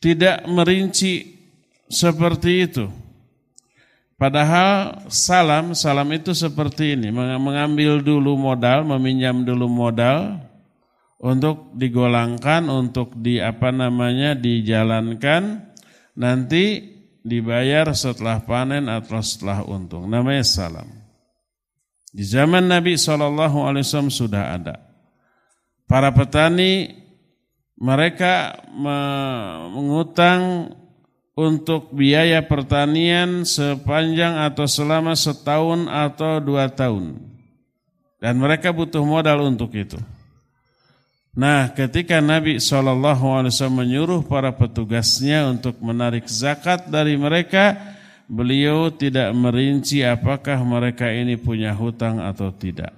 tidak 0.00 0.48
merinci 0.48 1.38
seperti 1.86 2.66
itu. 2.66 2.86
Padahal 4.20 5.04
salam, 5.08 5.72
salam 5.72 6.08
itu 6.12 6.36
seperti 6.36 6.92
ini, 6.92 7.08
mengambil 7.12 8.04
dulu 8.04 8.36
modal, 8.36 8.84
meminjam 8.84 9.48
dulu 9.48 9.64
modal 9.64 10.36
untuk 11.16 11.72
digolangkan, 11.72 12.68
untuk 12.68 13.16
di 13.16 13.40
apa 13.40 13.72
namanya 13.72 14.36
dijalankan, 14.36 15.72
nanti 16.20 16.84
dibayar 17.24 17.92
setelah 17.96 18.44
panen 18.44 18.92
atau 18.92 19.24
setelah 19.24 19.64
untung. 19.64 20.04
Namanya 20.04 20.44
salam. 20.44 20.88
Di 22.12 22.20
zaman 22.20 22.68
Nabi 22.68 23.00
SAW 23.00 24.12
sudah 24.12 24.52
ada. 24.52 24.76
Para 25.88 26.12
petani 26.12 26.92
mereka 27.80 28.60
mengutang 29.72 30.76
untuk 31.32 31.88
biaya 31.96 32.44
pertanian 32.44 33.48
sepanjang 33.48 34.44
atau 34.44 34.68
selama 34.68 35.16
setahun 35.16 35.88
atau 35.88 36.36
dua 36.44 36.68
tahun. 36.68 37.16
Dan 38.20 38.36
mereka 38.36 38.68
butuh 38.68 39.00
modal 39.00 39.48
untuk 39.48 39.72
itu. 39.72 39.96
Nah 41.32 41.72
ketika 41.72 42.20
Nabi 42.20 42.60
SAW 42.60 43.48
menyuruh 43.72 44.28
para 44.28 44.52
petugasnya 44.52 45.48
untuk 45.48 45.80
menarik 45.80 46.28
zakat 46.28 46.84
dari 46.92 47.16
mereka, 47.16 47.80
beliau 48.28 48.92
tidak 48.92 49.32
merinci 49.32 50.04
apakah 50.04 50.60
mereka 50.60 51.08
ini 51.08 51.40
punya 51.40 51.72
hutang 51.72 52.20
atau 52.20 52.52
tidak. 52.52 52.92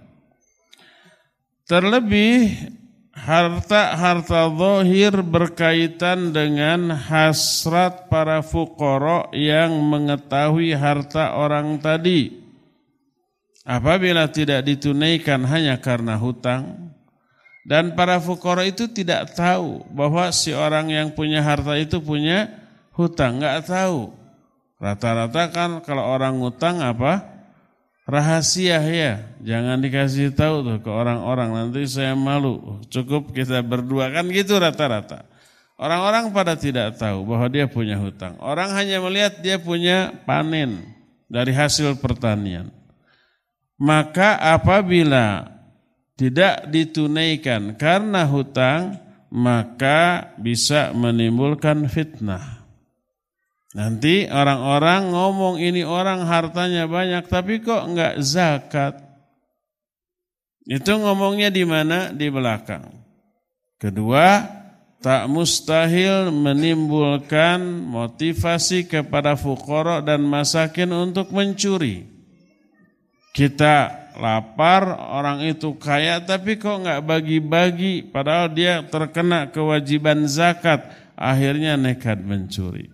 Terlebih 1.70 2.50
harta-harta 3.12 4.48
zahir 4.48 5.20
berkaitan 5.20 6.32
dengan 6.32 6.96
hasrat 6.96 8.08
para 8.08 8.40
fukoro 8.40 9.28
yang 9.36 9.72
mengetahui 9.76 10.72
harta 10.72 11.36
orang 11.36 11.78
tadi. 11.78 12.40
Apabila 13.62 14.26
tidak 14.26 14.66
ditunaikan 14.66 15.46
hanya 15.46 15.78
karena 15.78 16.18
hutang, 16.18 16.90
dan 17.62 17.94
para 17.94 18.18
fukoro 18.18 18.58
itu 18.66 18.90
tidak 18.90 19.38
tahu 19.38 19.86
bahwa 19.94 20.34
si 20.34 20.50
orang 20.50 20.90
yang 20.90 21.14
punya 21.14 21.38
harta 21.46 21.78
itu 21.78 22.02
punya 22.02 22.50
hutang, 22.90 23.38
nggak 23.38 23.70
tahu. 23.70 24.10
Rata-rata 24.82 25.46
kan 25.54 25.70
kalau 25.86 26.02
orang 26.02 26.42
hutang 26.42 26.82
apa? 26.82 27.31
Rahasia 28.06 28.82
ya, 28.82 29.12
jangan 29.42 29.78
dikasih 29.78 30.34
tahu 30.34 30.66
tuh 30.66 30.78
ke 30.82 30.90
orang-orang 30.90 31.50
nanti 31.54 31.86
saya 31.86 32.14
malu. 32.18 32.80
Cukup 32.90 33.30
kita 33.34 33.62
berdua 33.62 34.10
kan 34.10 34.26
gitu 34.30 34.58
rata-rata. 34.58 35.26
Orang-orang 35.82 36.30
pada 36.30 36.54
tidak 36.54 36.94
tahu 36.94 37.26
bahwa 37.26 37.50
dia 37.50 37.66
punya 37.66 37.98
hutang. 37.98 38.38
Orang 38.38 38.70
hanya 38.70 39.02
melihat 39.02 39.42
dia 39.42 39.58
punya 39.58 40.14
panen 40.22 40.78
dari 41.26 41.50
hasil 41.50 41.98
pertanian. 41.98 42.70
Maka 43.82 44.38
apabila 44.38 45.50
tidak 46.14 46.70
ditunaikan 46.70 47.74
karena 47.74 48.22
hutang, 48.22 48.94
maka 49.26 50.30
bisa 50.38 50.94
menimbulkan 50.94 51.90
fitnah. 51.90 52.61
Nanti 53.72 54.28
orang-orang 54.28 55.16
ngomong 55.16 55.56
ini 55.56 55.80
orang 55.80 56.28
hartanya 56.28 56.84
banyak 56.84 57.24
tapi 57.24 57.64
kok 57.64 57.88
enggak 57.88 58.20
zakat. 58.20 59.00
Itu 60.68 61.00
ngomongnya 61.00 61.48
di 61.48 61.64
mana? 61.64 62.12
Di 62.12 62.28
belakang. 62.28 62.84
Kedua, 63.80 64.44
tak 65.00 65.26
mustahil 65.26 66.28
menimbulkan 66.30 67.64
motivasi 67.64 68.86
kepada 68.86 69.34
fukoro 69.40 70.04
dan 70.04 70.20
masakin 70.20 70.92
untuk 70.92 71.32
mencuri. 71.32 72.06
Kita 73.32 73.88
lapar, 74.20 74.84
orang 75.16 75.48
itu 75.48 75.72
kaya 75.80 76.20
tapi 76.20 76.60
kok 76.60 76.84
nggak 76.84 77.00
bagi-bagi 77.08 78.04
padahal 78.04 78.52
dia 78.52 78.84
terkena 78.84 79.48
kewajiban 79.48 80.28
zakat, 80.28 80.92
akhirnya 81.16 81.80
nekat 81.80 82.20
mencuri. 82.20 82.91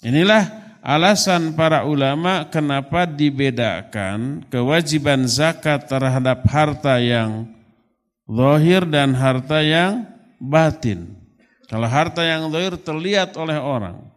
Inilah 0.00 0.76
alasan 0.80 1.52
para 1.52 1.84
ulama 1.84 2.48
kenapa 2.48 3.04
dibedakan 3.04 4.48
kewajiban 4.48 5.28
zakat 5.28 5.84
terhadap 5.88 6.40
harta 6.48 6.96
yang 6.96 7.48
zahir 8.24 8.88
dan 8.88 9.12
harta 9.12 9.60
yang 9.60 10.08
batin. 10.40 11.20
Kalau 11.68 11.86
harta 11.86 12.24
yang 12.24 12.48
zahir 12.48 12.74
terlihat 12.80 13.36
oleh 13.36 13.60
orang, 13.60 14.10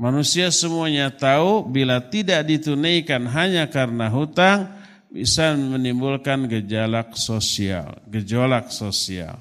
Manusia 0.00 0.48
semuanya 0.48 1.12
tahu 1.12 1.68
bila 1.68 2.00
tidak 2.00 2.48
ditunaikan 2.48 3.20
hanya 3.36 3.68
karena 3.68 4.08
hutang 4.08 4.72
bisa 5.12 5.52
menimbulkan 5.52 6.48
gejolak 6.48 7.12
sosial, 7.20 8.00
gejolak 8.08 8.72
sosial. 8.72 9.36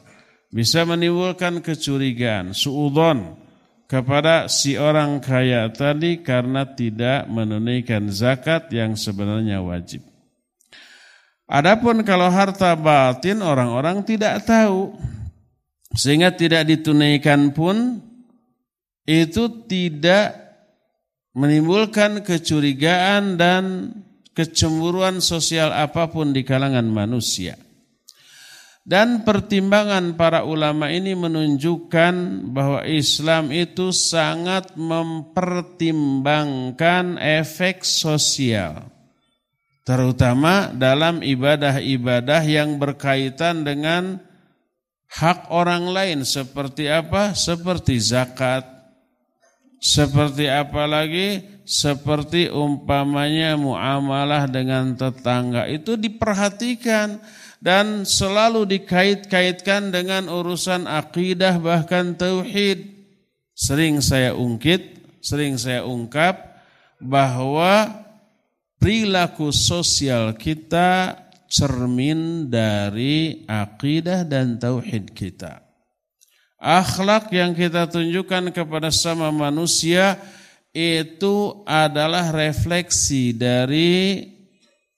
Bisa 0.51 0.83
menimbulkan 0.83 1.63
kecurigaan, 1.63 2.51
suudon 2.51 3.39
kepada 3.89 4.45
si 4.45 4.77
orang 4.77 5.17
kaya 5.17 5.65
tadi 5.73 6.21
karena 6.21 6.61
tidak 6.77 7.25
menunaikan 7.25 8.13
zakat 8.13 8.69
yang 8.69 8.93
sebenarnya 8.93 9.65
wajib. 9.65 10.05
Adapun 11.49 12.05
kalau 12.05 12.29
harta 12.29 12.77
batin 12.77 13.41
orang-orang 13.41 14.05
tidak 14.05 14.45
tahu 14.45 14.93
sehingga 15.97 16.29
tidak 16.29 16.69
ditunaikan 16.69 17.49
pun 17.49 17.97
itu 19.09 19.65
tidak 19.65 20.37
menimbulkan 21.33 22.21
kecurigaan 22.21 23.41
dan 23.41 23.89
kecemburuan 24.37 25.17
sosial 25.17 25.73
apa 25.73 26.05
pun 26.13 26.29
di 26.29 26.45
kalangan 26.45 26.85
manusia. 26.85 27.57
Dan 28.87 29.27
pertimbangan 29.27 30.15
para 30.17 30.43
ulama 30.47 30.89
ini 30.89 31.13
menunjukkan 31.13 32.47
bahwa 32.49 32.81
Islam 32.89 33.53
itu 33.53 33.93
sangat 33.93 34.73
mempertimbangkan 34.79 37.21
efek 37.21 37.85
sosial. 37.85 38.89
Terutama 39.85 40.73
dalam 40.73 41.21
ibadah-ibadah 41.25 42.41
yang 42.45 42.77
berkaitan 42.77 43.65
dengan 43.65 44.21
hak 45.09 45.49
orang 45.49 45.89
lain 45.89 46.21
seperti 46.21 46.85
apa? 46.89 47.33
Seperti 47.33 47.97
zakat, 47.97 48.61
seperti 49.81 50.45
apa 50.45 50.85
lagi? 50.85 51.41
Seperti 51.69 52.49
umpamanya 52.49 53.53
muamalah 53.53 54.49
dengan 54.49 54.97
tetangga 54.97 55.69
itu 55.69 55.93
diperhatikan 55.93 57.21
dan 57.59 58.07
selalu 58.07 58.63
dikait-kaitkan 58.63 59.91
dengan 59.91 60.31
urusan 60.31 60.87
akidah 60.87 61.59
bahkan 61.59 62.15
tauhid. 62.15 62.97
Sering 63.51 63.99
saya 63.99 64.31
ungkit, 64.31 65.03
sering 65.19 65.59
saya 65.59 65.83
ungkap 65.83 66.63
bahwa 67.03 67.91
perilaku 68.79 69.51
sosial 69.51 70.31
kita 70.39 71.19
cermin 71.51 72.47
dari 72.47 73.43
akidah 73.43 74.23
dan 74.23 74.55
tauhid 74.55 75.11
kita. 75.11 75.59
Akhlak 76.59 77.31
yang 77.35 77.51
kita 77.51 77.87
tunjukkan 77.91 78.55
kepada 78.55 78.91
sama 78.91 79.31
manusia 79.31 80.19
itu 80.71 81.63
adalah 81.67 82.31
refleksi 82.31 83.35
dari 83.35 84.23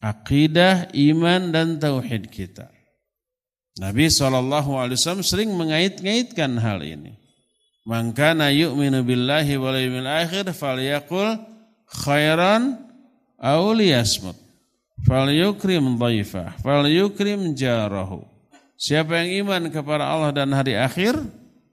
akidah, 0.02 0.90
iman 0.92 1.54
dan 1.54 1.78
tauhid 1.78 2.28
kita. 2.34 2.68
Nabi 3.80 4.12
SAW 4.12 5.24
sering 5.24 5.54
mengait-ngaitkan 5.56 6.60
hal 6.60 6.84
ini. 6.84 7.16
Maka 7.88 8.38
na 8.38 8.52
yu'minu 8.54 9.02
billahi 9.02 9.58
wal 9.58 9.78
yawmil 9.78 10.10
akhir 10.10 10.54
falyaqul 10.54 11.40
khairan 11.88 12.78
aw 13.42 13.62
liyasmut. 13.74 14.38
Falyukrim 15.02 15.98
dhaifah, 15.98 16.62
falyukrim 16.62 17.58
jarahu. 17.58 18.22
Siapa 18.78 19.18
yang 19.22 19.46
iman 19.46 19.70
kepada 19.74 20.06
Allah 20.06 20.30
dan 20.30 20.54
hari 20.54 20.78
akhir, 20.78 21.18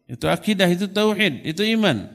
itu 0.08 0.24
akidah, 0.24 0.68
itu 0.68 0.88
tauhid, 0.88 1.44
itu 1.44 1.60
iman. 1.76 2.08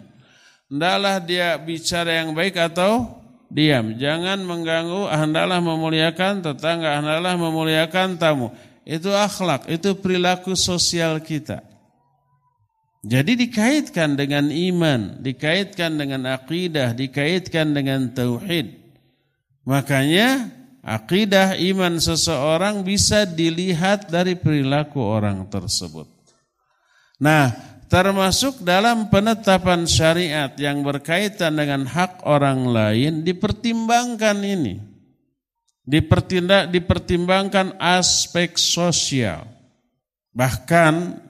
Hendaklah 0.73 1.21
dia 1.21 1.53
bicara 1.61 2.17
yang 2.25 2.33
baik 2.33 2.57
atau 2.57 3.21
diam. 3.53 3.95
Jangan 4.01 4.41
mengganggu, 4.41 5.07
hendaklah 5.13 5.61
memuliakan 5.61 6.41
tetangga, 6.41 6.99
hendaklah 6.99 7.37
memuliakan 7.37 8.17
tamu. 8.17 8.49
Itu 8.83 9.13
akhlak, 9.13 9.69
itu 9.69 9.95
perilaku 9.95 10.57
sosial 10.57 11.21
kita. 11.21 11.63
Jadi 13.03 13.35
dikaitkan 13.47 14.15
dengan 14.15 14.47
iman, 14.47 15.19
dikaitkan 15.21 15.95
dengan 15.95 16.27
akidah, 16.33 16.95
dikaitkan 16.95 17.75
dengan 17.75 18.11
tauhid. 18.11 18.79
Makanya 19.67 20.51
akidah 20.83 21.55
iman 21.55 21.99
seseorang 21.99 22.83
bisa 22.83 23.27
dilihat 23.27 24.07
dari 24.07 24.39
perilaku 24.39 25.03
orang 25.03 25.43
tersebut. 25.51 26.07
Nah, 27.19 27.55
termasuk 27.93 28.65
dalam 28.65 29.13
penetapan 29.13 29.85
syariat 29.85 30.49
yang 30.57 30.81
berkaitan 30.81 31.53
dengan 31.53 31.85
hak 31.85 32.25
orang 32.25 32.65
lain 32.65 33.21
dipertimbangkan 33.21 34.41
ini. 34.41 34.81
Dipertindak, 35.85 36.73
dipertimbangkan 36.73 37.77
aspek 37.77 38.57
sosial. 38.57 39.45
Bahkan 40.33 41.21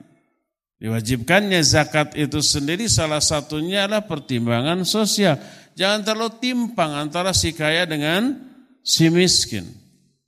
diwajibkannya 0.80 1.60
zakat 1.68 2.16
itu 2.16 2.40
sendiri 2.40 2.88
salah 2.88 3.20
satunya 3.20 3.84
adalah 3.84 4.08
pertimbangan 4.08 4.88
sosial. 4.88 5.36
Jangan 5.76 6.08
terlalu 6.08 6.32
timpang 6.40 6.96
antara 6.96 7.36
si 7.36 7.52
kaya 7.52 7.84
dengan 7.84 8.40
si 8.80 9.12
miskin. 9.12 9.83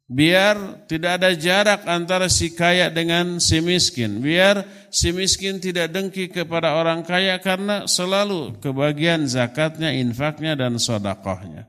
Biar 0.06 0.86
tidak 0.86 1.18
ada 1.18 1.34
jarak 1.34 1.82
antara 1.90 2.30
si 2.30 2.54
kaya 2.54 2.94
dengan 2.94 3.42
si 3.42 3.58
miskin. 3.58 4.22
Biar 4.22 4.62
si 4.94 5.10
miskin 5.10 5.58
tidak 5.58 5.90
dengki 5.90 6.30
kepada 6.30 6.78
orang 6.78 7.02
kaya 7.02 7.42
karena 7.42 7.90
selalu 7.90 8.62
kebagian 8.62 9.26
zakatnya, 9.26 9.90
infaknya 9.90 10.54
dan 10.54 10.78
sodakohnya. 10.78 11.66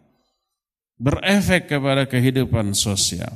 Berefek 1.01 1.73
kepada 1.73 2.05
kehidupan 2.05 2.77
sosial. 2.77 3.33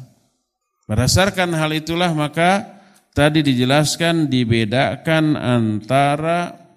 Berdasarkan 0.85 1.57
hal 1.57 1.73
itulah 1.73 2.13
maka 2.13 2.81
tadi 3.17 3.41
dijelaskan 3.41 4.29
dibedakan 4.29 5.33
antara 5.33 6.70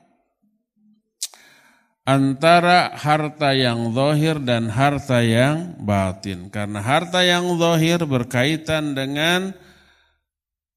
antara 2.04 2.92
harta 2.96 3.56
yang 3.56 3.92
zahir 3.96 4.40
dan 4.44 4.68
harta 4.68 5.24
yang 5.24 5.80
batin. 5.80 6.52
Karena 6.52 6.84
harta 6.84 7.24
yang 7.24 7.48
zahir 7.56 8.04
berkaitan 8.04 8.96
dengan 8.96 9.56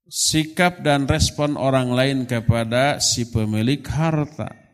sikap 0.07 0.83
dan 0.87 1.11
respon 1.11 1.59
orang 1.59 1.91
lain 1.91 2.19
kepada 2.25 3.03
si 3.03 3.27
pemilik 3.27 3.83
harta. 3.91 4.67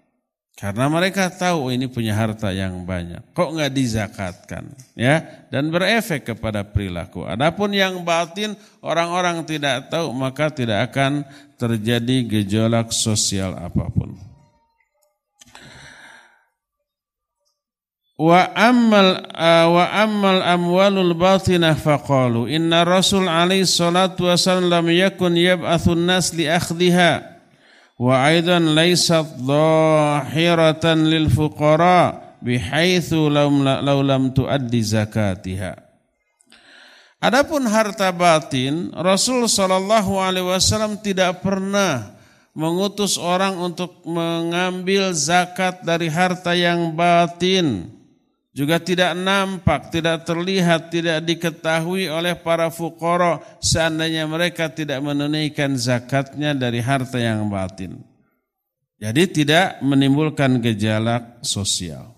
Karena 0.53 0.87
mereka 0.87 1.27
tahu 1.27 1.67
oh, 1.67 1.73
ini 1.75 1.91
punya 1.91 2.15
harta 2.15 2.55
yang 2.55 2.87
banyak. 2.87 3.35
Kok 3.35 3.59
nggak 3.59 3.73
dizakatkan? 3.75 4.71
Ya, 4.95 5.49
dan 5.51 5.75
berefek 5.75 6.23
kepada 6.23 6.63
perilaku. 6.63 7.27
Adapun 7.27 7.75
yang 7.75 7.99
batin 8.07 8.55
orang-orang 8.79 9.43
tidak 9.43 9.91
tahu 9.91 10.15
maka 10.15 10.55
tidak 10.55 10.93
akan 10.93 11.27
terjadi 11.59 12.39
gejolak 12.39 12.95
sosial 12.95 13.59
apa 13.59 13.91
pun. 13.91 14.32
Wa 18.23 18.55
ammal 18.55 19.19
wa 19.35 19.85
ammal 19.91 20.47
amwalul 20.47 21.11
batinah 21.11 21.75
faqalu. 21.75 22.47
Inna 22.47 22.87
Rasul 22.87 23.27
alaihi 23.27 23.67
salatu 23.67 24.31
wasallam 24.31 24.71
lam 24.71 24.87
yakun 24.95 25.35
yab'athun 25.35 26.07
nas 26.07 26.31
li 26.31 26.47
akhdhiha 26.47 27.19
wa 27.99 28.23
aidan 28.23 28.79
laysat 28.79 29.27
dhahiratan 29.43 31.11
lil 31.11 31.27
fuqara 31.35 32.39
bihaitsu 32.39 33.27
law 33.27 33.99
lam 34.07 34.31
tuaddi 34.31 34.87
zakatiha. 34.87 35.83
Adapun 37.19 37.67
harta 37.67 38.07
batin 38.15 38.95
Rasul 38.95 39.51
sallallahu 39.51 40.23
alaihi 40.23 40.47
wasallam 40.47 40.95
tidak 41.03 41.43
pernah 41.43 42.15
mengutus 42.55 43.19
orang 43.19 43.59
untuk 43.59 43.99
mengambil 44.07 45.11
zakat 45.11 45.83
dari 45.83 46.07
harta 46.07 46.55
yang 46.55 46.95
batin 46.95 47.99
juga 48.53 48.77
tidak 48.77 49.17
nampak, 49.17 49.89
tidak 49.89 50.29
terlihat, 50.29 50.93
tidak 50.93 51.25
diketahui 51.25 52.13
oleh 52.13 52.37
para 52.37 52.69
fukoro 52.69 53.41
seandainya 53.65 54.29
mereka 54.29 54.69
tidak 54.69 55.01
menunaikan 55.01 55.73
zakatnya 55.73 56.53
dari 56.53 56.85
harta 56.85 57.17
yang 57.17 57.49
batin. 57.49 57.97
Jadi 59.01 59.43
tidak 59.43 59.81
menimbulkan 59.83 60.63
gejala 60.63 61.43
sosial. 61.43 62.13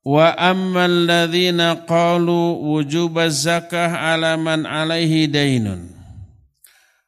Wa 0.00 0.32
ladzina 0.88 1.84
qalu 1.84 2.56
zakah 3.28 3.92
ala 3.92 4.40
man 4.40 4.64
alaihi 4.64 5.28
dainun. 5.28 5.99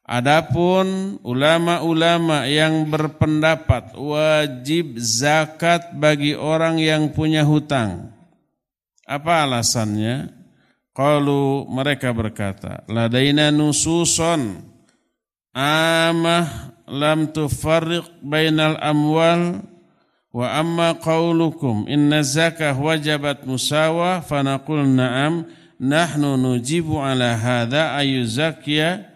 Adapun 0.03 1.15
ulama-ulama 1.23 2.43
yang 2.43 2.91
berpendapat 2.91 3.95
wajib 3.95 4.99
zakat 4.99 5.95
bagi 5.95 6.35
orang 6.35 6.75
yang 6.75 7.15
punya 7.15 7.47
hutang. 7.47 8.11
Apa 9.07 9.47
alasannya? 9.47 10.31
Qalu 10.93 11.65
mereka 11.71 12.13
berkata, 12.13 12.83
ladaina 12.85 13.49
nususon 13.49 14.61
amah 15.55 16.75
lam 16.85 17.31
tufarriq 17.31 18.05
bainal 18.21 18.77
amwal 18.77 19.63
Wa 20.33 20.57
amma 20.57 20.97
qaulukum 20.97 21.85
inna 21.85 22.25
zakah 22.25 22.73
wajabat 22.73 23.45
musawa 23.45 24.25
fanaqul 24.25 24.81
na'am 24.81 25.45
nahnu 25.77 26.41
nujibu 26.41 26.97
ala 26.97 27.37
hadha 27.37 27.93
ayuzakiya 27.93 28.89
uh, 28.97 29.12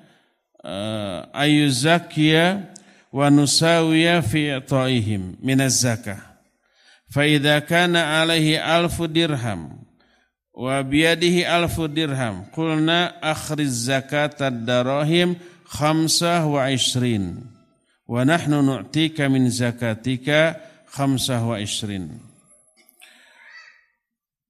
ayuzakiya 1.33 2.67
wa 3.13 3.31
nusawiya 3.31 4.19
fi 4.19 4.51
i'taihim 4.59 5.39
min 5.39 5.63
az-zakah 5.63 6.19
fa 7.07 7.23
idza 7.23 7.63
kana 7.63 8.19
alaihi 8.19 8.59
alfu 8.59 9.07
dirham 9.07 9.79
wa 10.51 10.83
biyadihi 10.83 11.47
alfu 11.47 11.87
dirham 11.87 12.43
qulna 12.51 13.15
akhriz 13.23 13.87
zakat 13.87 14.43
ad-darahim 14.43 15.39
khamsah 15.71 16.43
wa 16.43 16.67
ishrin 16.67 17.47
wa 18.07 18.23
nahnu 18.27 18.59
nu'tika 18.63 19.31
min 19.31 19.51
zakatika 19.51 20.59
khamsah 20.91 21.43
wa 21.43 21.59
isrin. 21.59 22.17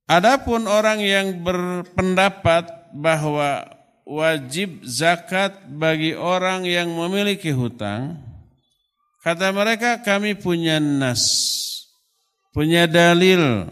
Adapun 0.08 0.71
orang 0.71 1.03
yang 1.03 1.43
berpendapat 1.43 2.95
bahwa 2.95 3.77
wajib 4.08 4.88
zakat 4.88 5.67
bagi 5.67 6.15
orang 6.15 6.63
yang 6.63 6.88
memiliki 6.96 7.52
hutang, 7.52 8.15
kata 9.20 9.52
mereka 9.52 10.00
kami 10.00 10.39
punya 10.39 10.80
nas, 10.80 11.24
punya 12.56 12.88
dalil, 12.88 13.67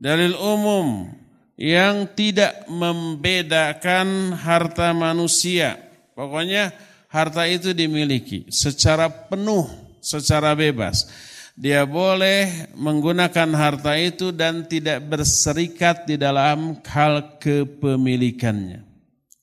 dalil 0.00 0.32
umum 0.40 1.12
yang 1.60 2.08
tidak 2.16 2.64
membedakan 2.72 4.32
harta 4.32 4.96
manusia. 4.96 5.76
Pokoknya 6.16 6.72
harta 7.12 7.44
itu 7.44 7.76
dimiliki 7.76 8.48
secara 8.48 9.12
penuh, 9.12 9.68
secara 10.00 10.56
bebas 10.56 11.04
dia 11.56 11.88
boleh 11.88 12.68
menggunakan 12.76 13.48
harta 13.56 13.96
itu 13.96 14.28
dan 14.28 14.68
tidak 14.68 15.00
berserikat 15.08 16.04
di 16.04 16.20
dalam 16.20 16.76
hal 16.84 17.40
kepemilikannya. 17.40 18.85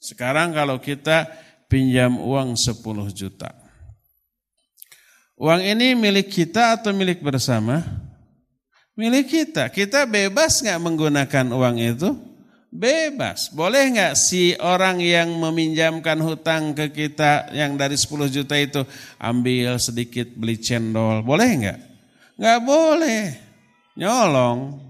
Sekarang 0.03 0.51
kalau 0.51 0.83
kita 0.83 1.31
pinjam 1.71 2.19
uang 2.19 2.59
10 2.59 2.83
juta. 3.15 3.55
Uang 5.39 5.63
ini 5.63 5.95
milik 5.95 6.27
kita 6.27 6.75
atau 6.75 6.91
milik 6.91 7.23
bersama? 7.23 7.79
Milik 8.99 9.31
kita. 9.31 9.71
Kita 9.71 10.03
bebas 10.03 10.59
nggak 10.59 10.83
menggunakan 10.83 11.45
uang 11.55 11.79
itu? 11.79 12.19
Bebas. 12.67 13.47
Boleh 13.55 13.95
nggak 13.95 14.13
si 14.19 14.59
orang 14.59 14.99
yang 14.99 15.31
meminjamkan 15.39 16.19
hutang 16.19 16.75
ke 16.75 16.91
kita 16.91 17.55
yang 17.55 17.79
dari 17.79 17.95
10 17.95 18.27
juta 18.27 18.59
itu 18.59 18.83
ambil 19.23 19.79
sedikit 19.79 20.27
beli 20.35 20.59
cendol? 20.59 21.23
Boleh 21.23 21.47
nggak? 21.47 21.79
Nggak 22.35 22.59
boleh 22.59 23.21
nyolong 23.95 24.83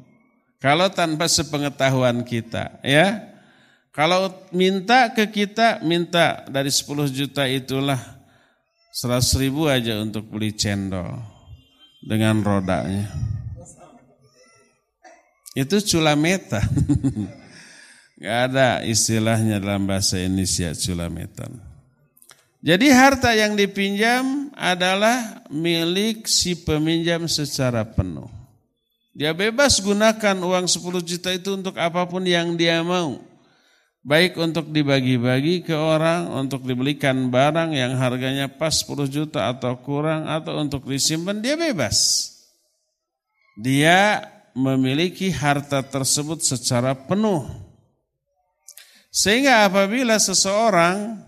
kalau 0.57 0.89
tanpa 0.89 1.29
sepengetahuan 1.29 2.25
kita 2.25 2.81
ya. 2.81 3.32
Kalau 3.93 4.33
minta 4.49 5.13
ke 5.13 5.29
kita, 5.29 5.85
minta 5.85 6.41
dari 6.49 6.73
10 6.73 7.13
juta 7.13 7.45
itulah 7.45 8.01
100 8.89 9.21
ribu 9.37 9.69
aja 9.69 10.01
untuk 10.01 10.33
beli 10.33 10.49
cendol 10.49 11.21
dengan 12.01 12.41
rodanya. 12.41 13.05
Itu 15.53 15.77
culameta. 15.85 16.57
Gak 18.23 18.39
ada 18.49 18.81
istilahnya 18.81 19.61
dalam 19.61 19.85
bahasa 19.85 20.17
Indonesia 20.17 20.73
culametan. 20.73 21.53
Jadi 22.63 22.87
harta 22.89 23.35
yang 23.37 23.53
dipinjam 23.53 24.49
adalah 24.57 25.45
milik 25.53 26.25
si 26.25 26.57
peminjam 26.57 27.29
secara 27.29 27.85
penuh. 27.85 28.31
Dia 29.13 29.35
bebas 29.37 29.77
gunakan 29.77 30.41
uang 30.41 30.65
10 30.65 30.81
juta 31.05 31.29
itu 31.29 31.53
untuk 31.53 31.77
apa 31.77 32.09
pun 32.09 32.25
yang 32.25 32.57
dia 32.57 32.81
mau. 32.81 33.32
Baik 34.03 34.35
untuk 34.35 34.67
dibagi-bagi 34.67 35.63
ke 35.63 35.71
orang, 35.71 36.27
untuk 36.35 36.67
dibelikan 36.67 37.31
barang 37.31 37.71
yang 37.71 37.95
harganya 37.95 38.51
pas 38.51 38.83
10 38.83 39.07
juta 39.07 39.47
atau 39.47 39.79
kurang, 39.79 40.27
atau 40.27 40.59
untuk 40.59 40.83
disimpan, 40.83 41.39
dia 41.39 41.55
bebas. 41.55 42.27
Dia 43.55 44.27
memiliki 44.51 45.31
harta 45.31 45.79
tersebut 45.79 46.43
secara 46.43 46.91
penuh. 46.91 47.47
Sehingga 49.07 49.71
apabila 49.71 50.19
seseorang 50.19 51.23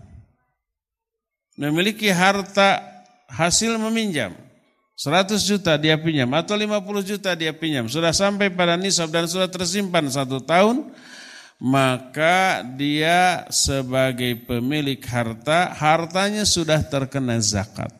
memiliki 1.56 2.12
harta 2.12 2.82
hasil 3.32 3.80
meminjam 3.80 4.36
100 4.96 5.32
juta 5.40 5.76
dia 5.80 5.96
pinjam 5.96 6.28
atau 6.36 6.52
50 6.52 6.76
juta 7.04 7.32
dia 7.32 7.52
pinjam 7.52 7.88
sudah 7.88 8.12
sampai 8.12 8.52
pada 8.52 8.76
nisab 8.76 9.08
dan 9.08 9.24
sudah 9.24 9.48
tersimpan 9.48 10.04
satu 10.08 10.40
tahun 10.44 10.88
maka 11.56 12.60
dia 12.76 13.48
sebagai 13.48 14.36
pemilik 14.44 15.00
harta 15.08 15.72
hartanya 15.72 16.44
sudah 16.44 16.84
terkena 16.84 17.40
zakat. 17.40 17.92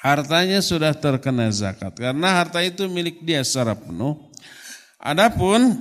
Hartanya 0.00 0.60
sudah 0.60 0.92
terkena 0.92 1.48
zakat. 1.48 1.96
Karena 1.96 2.44
harta 2.44 2.60
itu 2.60 2.84
milik 2.88 3.24
dia 3.24 3.40
secara 3.40 3.72
penuh. 3.72 4.20
Adapun 5.00 5.80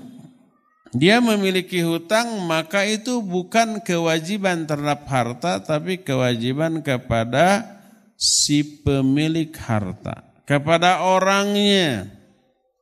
dia 0.96 1.20
memiliki 1.20 1.84
hutang 1.84 2.44
maka 2.48 2.88
itu 2.88 3.20
bukan 3.20 3.84
kewajiban 3.84 4.64
terhadap 4.64 5.04
harta 5.10 5.60
tapi 5.60 6.00
kewajiban 6.00 6.80
kepada 6.80 7.68
si 8.16 8.64
pemilik 8.84 9.52
harta. 9.60 10.24
Kepada 10.44 11.08
orangnya 11.08 12.08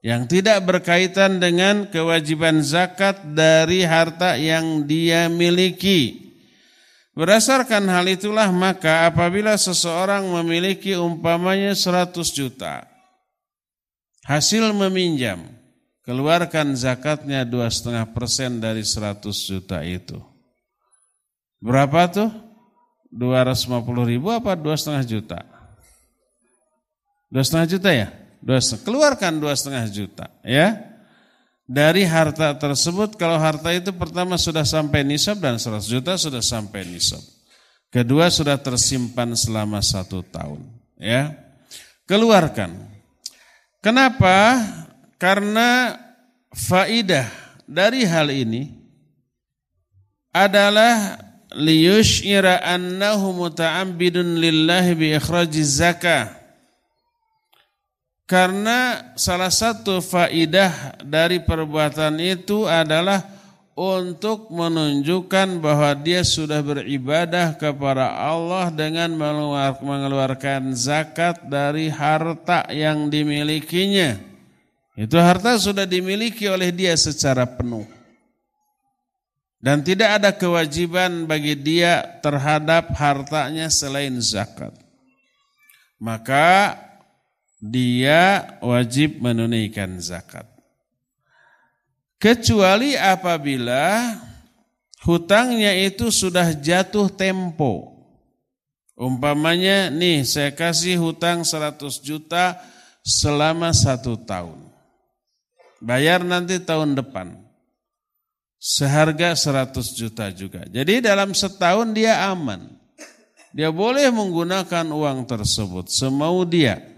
yang 0.02 0.26
tidak 0.26 0.66
berkaitan 0.66 1.38
dengan 1.38 1.86
kewajiban 1.86 2.66
zakat 2.66 3.22
dari 3.38 3.86
harta 3.86 4.34
yang 4.34 4.90
dia 4.90 5.30
miliki. 5.30 6.34
Berdasarkan 7.14 7.86
hal 7.86 8.10
itulah 8.10 8.50
maka 8.50 9.06
apabila 9.06 9.54
seseorang 9.54 10.26
memiliki 10.42 10.98
umpamanya 10.98 11.78
100 11.78 12.18
juta 12.34 12.88
hasil 14.26 14.72
meminjam 14.74 15.44
keluarkan 16.08 16.74
zakatnya 16.74 17.44
dua 17.44 17.70
setengah 17.70 18.10
persen 18.16 18.64
dari 18.64 18.82
100 18.82 19.28
juta 19.28 19.84
itu. 19.86 20.18
Berapa 21.62 22.10
tuh? 22.10 22.32
250 23.12 23.84
ribu 24.08 24.32
apa 24.32 24.56
dua 24.56 24.80
setengah 24.80 25.04
juta? 25.04 25.40
Dua 27.28 27.44
setengah 27.44 27.68
juta 27.68 27.92
ya? 27.92 28.21
Dua 28.42 28.58
keluarkan 28.58 29.38
dua 29.38 29.54
setengah 29.54 29.86
juta 29.88 30.26
ya. 30.42 30.92
Dari 31.72 32.04
harta 32.04 32.52
tersebut 32.58 33.16
kalau 33.16 33.40
harta 33.40 33.72
itu 33.72 33.96
pertama 33.96 34.36
sudah 34.36 34.68
sampai 34.68 35.08
nisab 35.08 35.40
dan 35.40 35.56
100 35.56 35.88
juta 35.88 36.20
sudah 36.20 36.44
sampai 36.44 36.84
nisab. 36.84 37.24
Kedua 37.88 38.28
sudah 38.28 38.60
tersimpan 38.60 39.32
selama 39.38 39.80
satu 39.80 40.20
tahun 40.26 40.68
ya. 41.00 41.32
Keluarkan. 42.10 42.76
Kenapa? 43.80 44.60
Karena 45.16 45.96
faidah 46.52 47.30
dari 47.64 48.04
hal 48.04 48.28
ini 48.34 48.68
adalah 50.36 51.20
liyushira 51.56 52.64
annahu 52.64 53.48
muta'abbidun 53.48 54.40
lillahi 54.40 54.92
bi 54.98 55.08
ikhrajiz 55.16 55.80
zakah. 55.80 56.41
Karena 58.30 59.12
salah 59.20 59.52
satu 59.52 60.00
faidah 60.00 61.00
dari 61.04 61.44
perbuatan 61.44 62.16
itu 62.20 62.64
adalah 62.64 63.42
untuk 63.76 64.52
menunjukkan 64.52 65.64
bahwa 65.64 65.96
dia 65.96 66.22
sudah 66.28 66.60
beribadah 66.60 67.56
kepada 67.56 68.14
Allah 68.14 68.68
dengan 68.70 69.16
mengeluarkan 69.80 70.76
zakat 70.76 71.42
dari 71.48 71.88
harta 71.88 72.68
yang 72.70 73.08
dimilikinya. 73.08 74.20
Itu 74.94 75.18
harta 75.18 75.56
sudah 75.56 75.88
dimiliki 75.88 76.46
oleh 76.52 76.70
dia 76.70 76.94
secara 77.00 77.48
penuh. 77.48 77.88
Dan 79.62 79.86
tidak 79.86 80.20
ada 80.20 80.34
kewajiban 80.34 81.30
bagi 81.30 81.54
dia 81.54 82.02
terhadap 82.20 82.92
hartanya 82.98 83.70
selain 83.70 84.18
zakat. 84.18 84.74
Maka 86.02 86.74
dia 87.62 88.58
wajib 88.65 89.21
menunaikan 89.21 90.02
zakat. 90.02 90.50
Kecuali 92.17 92.97
apabila 92.97 94.17
hutangnya 95.06 95.78
itu 95.78 96.10
sudah 96.10 96.58
jatuh 96.58 97.10
tempo. 97.13 97.93
Umpamanya 98.97 99.89
nih 99.89 100.26
saya 100.26 100.54
kasih 100.54 101.02
hutang 101.02 101.41
100 101.41 101.82
juta 102.02 102.58
selama 103.02 103.74
satu 103.74 104.17
tahun. 104.17 104.58
Bayar 105.82 106.21
nanti 106.21 106.62
tahun 106.62 106.93
depan. 106.93 107.34
Seharga 108.62 109.34
100 109.34 109.74
juta 109.97 110.30
juga. 110.30 110.62
Jadi 110.69 111.02
dalam 111.02 111.34
setahun 111.34 111.89
dia 111.97 112.30
aman. 112.30 112.69
Dia 113.50 113.74
boleh 113.74 114.13
menggunakan 114.13 114.86
uang 114.93 115.26
tersebut 115.26 115.89
semau 115.89 116.45
dia. 116.45 116.91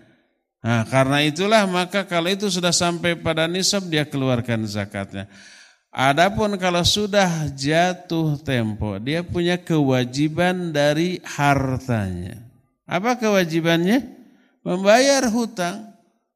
Nah, 0.64 0.88
karena 0.88 1.20
itulah 1.20 1.68
maka 1.68 2.08
kalau 2.08 2.32
itu 2.32 2.48
sudah 2.48 2.72
sampai 2.72 3.20
pada 3.20 3.52
nisab 3.52 3.84
dia 3.92 4.08
keluarkan 4.08 4.64
zakatnya. 4.64 5.28
Adapun 5.92 6.56
kalau 6.56 6.82
sudah 6.82 7.52
jatuh 7.52 8.40
tempo, 8.42 8.96
dia 8.98 9.22
punya 9.22 9.60
kewajiban 9.60 10.72
dari 10.72 11.20
hartanya. 11.22 12.40
Apa 12.88 13.20
kewajibannya? 13.20 14.02
Membayar 14.64 15.28
hutang. 15.30 15.94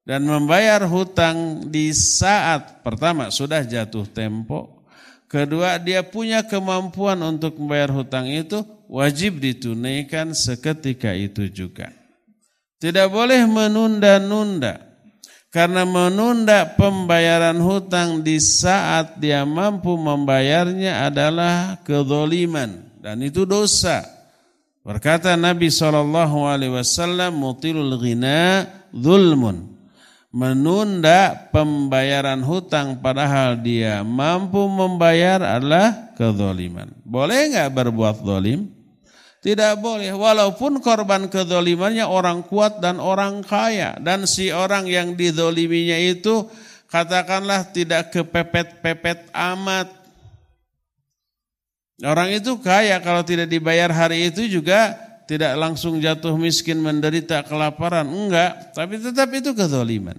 Dan 0.08 0.24
membayar 0.24 0.88
hutang 0.88 1.68
di 1.68 1.92
saat 1.92 2.80
pertama 2.80 3.28
sudah 3.28 3.60
jatuh 3.64 4.08
tempo. 4.08 4.86
Kedua, 5.28 5.76
dia 5.76 6.00
punya 6.00 6.48
kemampuan 6.48 7.20
untuk 7.28 7.60
membayar 7.60 7.92
hutang 7.92 8.32
itu, 8.32 8.64
wajib 8.88 9.44
ditunaikan 9.44 10.32
seketika 10.32 11.12
itu 11.12 11.52
juga. 11.52 11.97
Tidak 12.78 13.10
boleh 13.10 13.50
menunda-nunda. 13.50 14.86
Karena 15.50 15.88
menunda 15.88 16.78
pembayaran 16.78 17.58
hutang 17.58 18.22
di 18.22 18.38
saat 18.38 19.18
dia 19.18 19.42
mampu 19.42 19.98
membayarnya 19.98 21.10
adalah 21.10 21.82
kezoliman 21.82 22.86
dan 23.02 23.24
itu 23.26 23.48
dosa. 23.48 24.06
Berkata 24.86 25.34
Nabi 25.34 25.74
Wasallam, 25.74 27.32
mutilul 27.34 27.98
ghina 27.98 28.70
zulmun. 28.94 29.74
Menunda 30.30 31.50
pembayaran 31.50 32.46
hutang 32.46 33.02
padahal 33.02 33.58
dia 33.58 34.06
mampu 34.06 34.62
membayar 34.70 35.42
adalah 35.42 36.14
kezoliman. 36.14 36.94
Boleh 37.02 37.56
nggak 37.56 37.74
berbuat 37.74 38.22
zolim? 38.22 38.77
Tidak 39.38 39.78
boleh, 39.78 40.12
walaupun 40.18 40.82
korban 40.82 41.30
kedolimannya 41.30 42.04
orang 42.04 42.42
kuat 42.42 42.82
dan 42.82 42.98
orang 42.98 43.46
kaya. 43.46 43.94
Dan 44.02 44.26
si 44.26 44.50
orang 44.50 44.90
yang 44.90 45.14
didoliminya 45.14 45.94
itu 45.94 46.50
katakanlah 46.90 47.70
tidak 47.70 48.10
kepepet-pepet 48.10 49.30
amat. 49.32 49.94
Orang 52.02 52.34
itu 52.34 52.58
kaya 52.62 52.98
kalau 53.02 53.22
tidak 53.22 53.50
dibayar 53.50 53.90
hari 53.94 54.30
itu 54.30 54.46
juga 54.50 54.98
tidak 55.30 55.54
langsung 55.60 56.02
jatuh 56.02 56.34
miskin 56.34 56.82
menderita 56.82 57.46
kelaparan. 57.46 58.10
Enggak, 58.10 58.74
tapi 58.74 58.98
tetap 58.98 59.30
itu 59.38 59.54
kedoliman. 59.54 60.18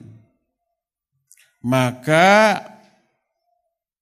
Maka 1.58 2.62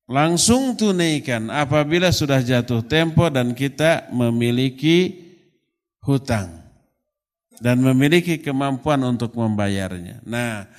langsung 0.06 0.78
tunaikan 0.78 1.50
apabila 1.50 2.14
sudah 2.14 2.38
jatuh 2.38 2.82
tempo 2.86 3.26
dan 3.26 3.52
kita 3.52 4.06
memiliki 4.14 5.26
hutang 6.02 6.62
dan 7.58 7.82
memiliki 7.82 8.38
kemampuan 8.38 9.02
untuk 9.02 9.34
membayarnya. 9.34 10.22
Nah, 10.22 10.70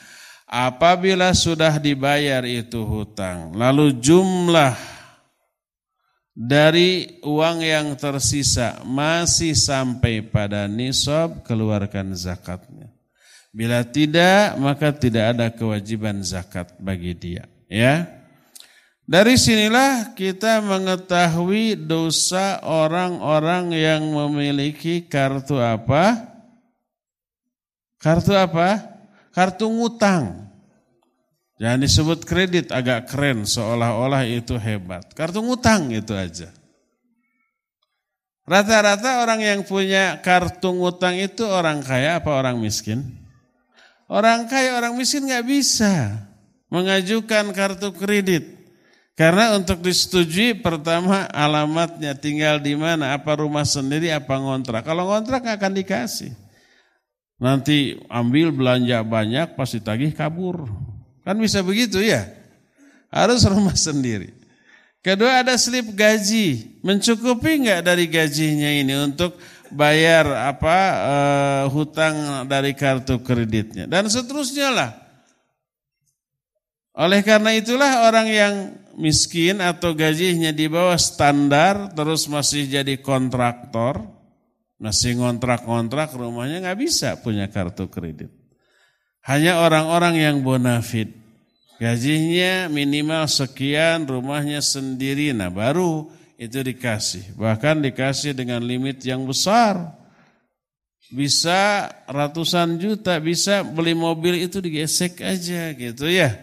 apabila 0.47 1.35
sudah 1.35 1.75
dibayar 1.77 2.45
itu 2.47 2.81
hutang, 2.87 3.53
lalu 3.57 3.97
jumlah 3.97 4.77
dari 6.37 7.17
uang 7.25 7.65
yang 7.65 7.87
tersisa 7.97 8.79
masih 8.85 9.57
sampai 9.57 10.21
pada 10.21 10.69
nisab, 10.69 11.41
keluarkan 11.41 12.13
zakatnya. 12.13 12.93
Bila 13.49 13.81
tidak, 13.81 14.53
maka 14.61 14.93
tidak 14.93 15.33
ada 15.33 15.49
kewajiban 15.49 16.21
zakat 16.21 16.77
bagi 16.77 17.17
dia. 17.17 17.49
Ya, 17.65 18.05
dari 19.07 19.39
sinilah 19.39 20.11
kita 20.19 20.59
mengetahui 20.59 21.79
dosa 21.79 22.59
orang-orang 22.59 23.71
yang 23.71 24.03
memiliki 24.03 25.07
kartu 25.07 25.55
apa? 25.63 26.27
Kartu 28.03 28.35
apa? 28.35 28.83
Kartu 29.31 29.71
ngutang. 29.71 30.51
Jangan 31.57 31.79
disebut 31.81 32.19
kredit 32.27 32.69
agak 32.69 33.09
keren 33.09 33.47
seolah-olah 33.47 34.27
itu 34.27 34.59
hebat. 34.59 35.07
Kartu 35.15 35.39
ngutang 35.39 35.89
itu 35.89 36.11
aja. 36.11 36.51
Rata-rata 38.43 39.23
orang 39.23 39.39
yang 39.39 39.59
punya 39.63 40.19
kartu 40.19 40.75
ngutang 40.75 41.15
itu 41.15 41.47
orang 41.47 41.79
kaya 41.79 42.19
apa 42.19 42.31
orang 42.31 42.59
miskin? 42.59 43.07
Orang 44.07 44.47
kaya, 44.47 44.79
orang 44.79 44.95
miskin 44.95 45.27
nggak 45.27 45.47
bisa 45.47 46.27
mengajukan 46.71 47.51
kartu 47.55 47.91
kredit. 47.91 48.56
Karena 49.17 49.57
untuk 49.57 49.81
disetujui 49.81 50.61
pertama 50.61 51.25
alamatnya 51.33 52.13
tinggal 52.13 52.61
di 52.61 52.77
mana, 52.77 53.17
apa 53.17 53.33
rumah 53.41 53.65
sendiri, 53.65 54.13
apa 54.13 54.37
ngontrak. 54.37 54.85
Kalau 54.85 55.09
ngontrak 55.09 55.41
akan 55.41 55.73
dikasih. 55.73 56.37
Nanti 57.41 57.97
ambil 58.13 58.53
belanja 58.53 59.01
banyak 59.01 59.57
pasti 59.57 59.81
tagih 59.81 60.13
kabur. 60.13 60.69
Kan 61.25 61.41
bisa 61.41 61.65
begitu 61.65 61.97
ya? 61.97 62.29
Harus 63.09 63.41
rumah 63.49 63.73
sendiri. 63.89 64.37
Kedua 65.01 65.41
ada 65.41 65.57
slip 65.57 65.97
gaji. 65.97 66.77
Mencukupi 66.85 67.65
nggak 67.65 67.81
dari 67.89 68.05
gajinya 68.05 68.69
ini 68.69 68.93
untuk 69.01 69.33
bayar 69.73 70.29
apa 70.53 70.77
uh, 70.93 71.63
hutang 71.73 72.45
dari 72.45 72.77
kartu 72.77 73.17
kreditnya 73.25 73.89
dan 73.89 74.05
seterusnya 74.05 74.69
lah. 74.69 74.91
Oleh 76.97 77.21
karena 77.21 77.53
itulah 77.53 78.09
orang 78.09 78.27
yang 78.29 78.53
miskin 78.97 79.61
atau 79.61 79.93
gajinya 79.93 80.49
di 80.49 80.65
bawah 80.65 80.97
standar 80.97 81.93
terus 81.93 82.25
masih 82.25 82.65
jadi 82.65 82.97
kontraktor, 82.97 84.01
masih 84.81 85.21
ngontrak-ngontrak 85.21 86.17
rumahnya 86.17 86.65
nggak 86.65 86.79
bisa 86.81 87.15
punya 87.21 87.45
kartu 87.47 87.85
kredit. 87.87 88.33
Hanya 89.21 89.61
orang-orang 89.61 90.17
yang 90.17 90.35
bonafit. 90.41 91.13
Gajinya 91.77 92.73
minimal 92.73 93.29
sekian, 93.29 94.09
rumahnya 94.09 94.65
sendiri, 94.65 95.29
nah 95.29 95.53
baru 95.53 96.09
itu 96.41 96.57
dikasih. 96.57 97.37
Bahkan 97.37 97.85
dikasih 97.85 98.33
dengan 98.33 98.65
limit 98.65 98.97
yang 99.05 99.29
besar. 99.29 99.93
Bisa 101.07 101.87
ratusan 102.09 102.81
juta, 102.81 103.21
bisa 103.21 103.61
beli 103.61 103.93
mobil 103.93 104.43
itu 104.43 104.57
digesek 104.57 105.21
aja 105.23 105.71
gitu 105.71 106.03
ya 106.09 106.35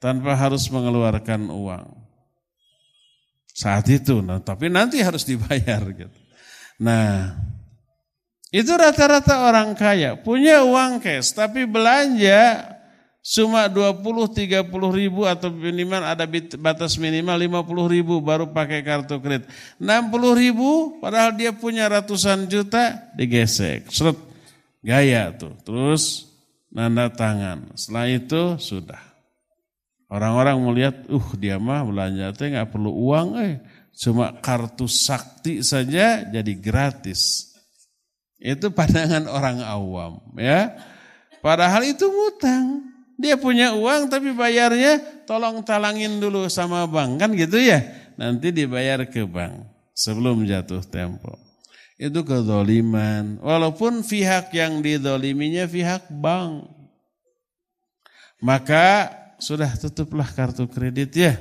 tanpa 0.00 0.36
harus 0.36 0.68
mengeluarkan 0.70 1.50
uang. 1.50 1.95
Saat 3.56 3.88
itu, 3.88 4.20
nah, 4.20 4.36
tapi 4.36 4.68
nanti 4.68 5.00
harus 5.00 5.24
dibayar 5.24 5.80
gitu. 5.88 6.12
Nah, 6.76 7.32
itu 8.52 8.68
rata-rata 8.68 9.48
orang 9.48 9.72
kaya, 9.72 10.12
punya 10.20 10.60
uang 10.60 11.00
cash, 11.00 11.32
tapi 11.32 11.64
belanja 11.64 12.68
cuma 13.26 13.66
20-30 13.66 14.70
ribu 14.92 15.26
atau 15.26 15.50
minimal 15.50 16.04
ada 16.04 16.28
batas 16.60 16.94
minimal 16.94 17.64
50 17.64 17.94
ribu 17.96 18.20
baru 18.20 18.52
pakai 18.52 18.84
kartu 18.84 19.18
kredit. 19.24 19.48
60 19.80 20.36
ribu 20.36 21.00
padahal 21.02 21.34
dia 21.34 21.50
punya 21.50 21.88
ratusan 21.88 22.46
juta 22.46 23.08
digesek. 23.16 23.88
Seret, 23.90 24.20
gaya 24.84 25.32
tuh. 25.34 25.56
Terus 25.64 26.30
nanda 26.70 27.10
tangan. 27.10 27.72
Setelah 27.74 28.06
itu 28.12 28.42
sudah. 28.60 29.15
Orang-orang 30.06 30.56
melihat, 30.62 30.96
uh 31.10 31.28
dia 31.34 31.58
mah 31.58 31.82
belanja 31.82 32.30
teh 32.38 32.54
nggak 32.54 32.70
perlu 32.70 32.94
uang, 32.94 33.28
eh 33.42 33.58
cuma 33.96 34.30
kartu 34.38 34.86
sakti 34.86 35.66
saja 35.66 36.22
jadi 36.22 36.52
gratis. 36.54 37.50
Itu 38.38 38.70
pandangan 38.70 39.26
orang 39.26 39.64
awam, 39.66 40.22
ya. 40.38 40.78
Padahal 41.42 41.82
itu 41.86 42.06
ngutang. 42.06 42.86
Dia 43.16 43.40
punya 43.40 43.72
uang 43.72 44.12
tapi 44.12 44.36
bayarnya 44.36 45.24
tolong 45.24 45.64
talangin 45.64 46.20
dulu 46.20 46.52
sama 46.52 46.84
bank 46.84 47.16
kan 47.16 47.30
gitu 47.32 47.56
ya. 47.56 47.80
Nanti 48.20 48.52
dibayar 48.52 49.08
ke 49.08 49.24
bank 49.24 49.64
sebelum 49.96 50.44
jatuh 50.44 50.84
tempo. 50.84 51.32
Itu 51.96 52.28
kezoliman. 52.28 53.40
Walaupun 53.40 54.04
pihak 54.04 54.52
yang 54.52 54.84
didoliminya 54.84 55.64
pihak 55.64 56.12
bank. 56.12 56.68
Maka 58.44 59.08
sudah 59.36 59.72
tutuplah 59.76 60.28
kartu 60.28 60.68
kredit 60.68 61.10
ya. 61.16 61.34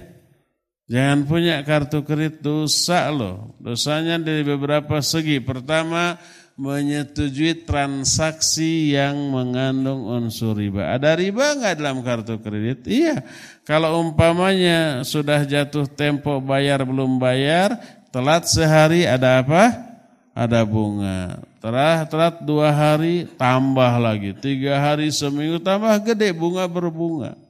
Jangan 0.85 1.25
punya 1.25 1.65
kartu 1.65 2.05
kredit 2.05 2.45
dosa 2.45 3.09
loh. 3.09 3.57
Dosanya 3.57 4.21
dari 4.21 4.45
beberapa 4.45 5.01
segi. 5.01 5.41
Pertama, 5.41 6.13
menyetujui 6.55 7.67
transaksi 7.67 8.95
yang 8.95 9.17
mengandung 9.33 10.07
unsur 10.07 10.55
riba. 10.55 10.95
Ada 10.95 11.19
riba 11.19 11.57
nggak 11.57 11.75
dalam 11.75 11.99
kartu 11.99 12.39
kredit? 12.39 12.87
Iya. 12.87 13.25
Kalau 13.67 13.99
umpamanya 13.99 15.03
sudah 15.03 15.43
jatuh 15.43 15.89
tempo 15.89 16.39
bayar 16.39 16.85
belum 16.87 17.19
bayar, 17.19 17.75
telat 18.13 18.47
sehari 18.47 19.03
ada 19.03 19.43
apa? 19.43 19.73
Ada 20.37 20.63
bunga. 20.63 21.41
Telah 21.59 22.05
telat 22.05 22.35
dua 22.45 22.69
hari 22.69 23.25
tambah 23.41 23.89
lagi, 23.97 24.37
tiga 24.37 24.77
hari 24.77 25.09
seminggu 25.09 25.57
tambah 25.57 25.97
gede 26.03 26.29
bunga 26.29 26.69
berbunga. 26.69 27.44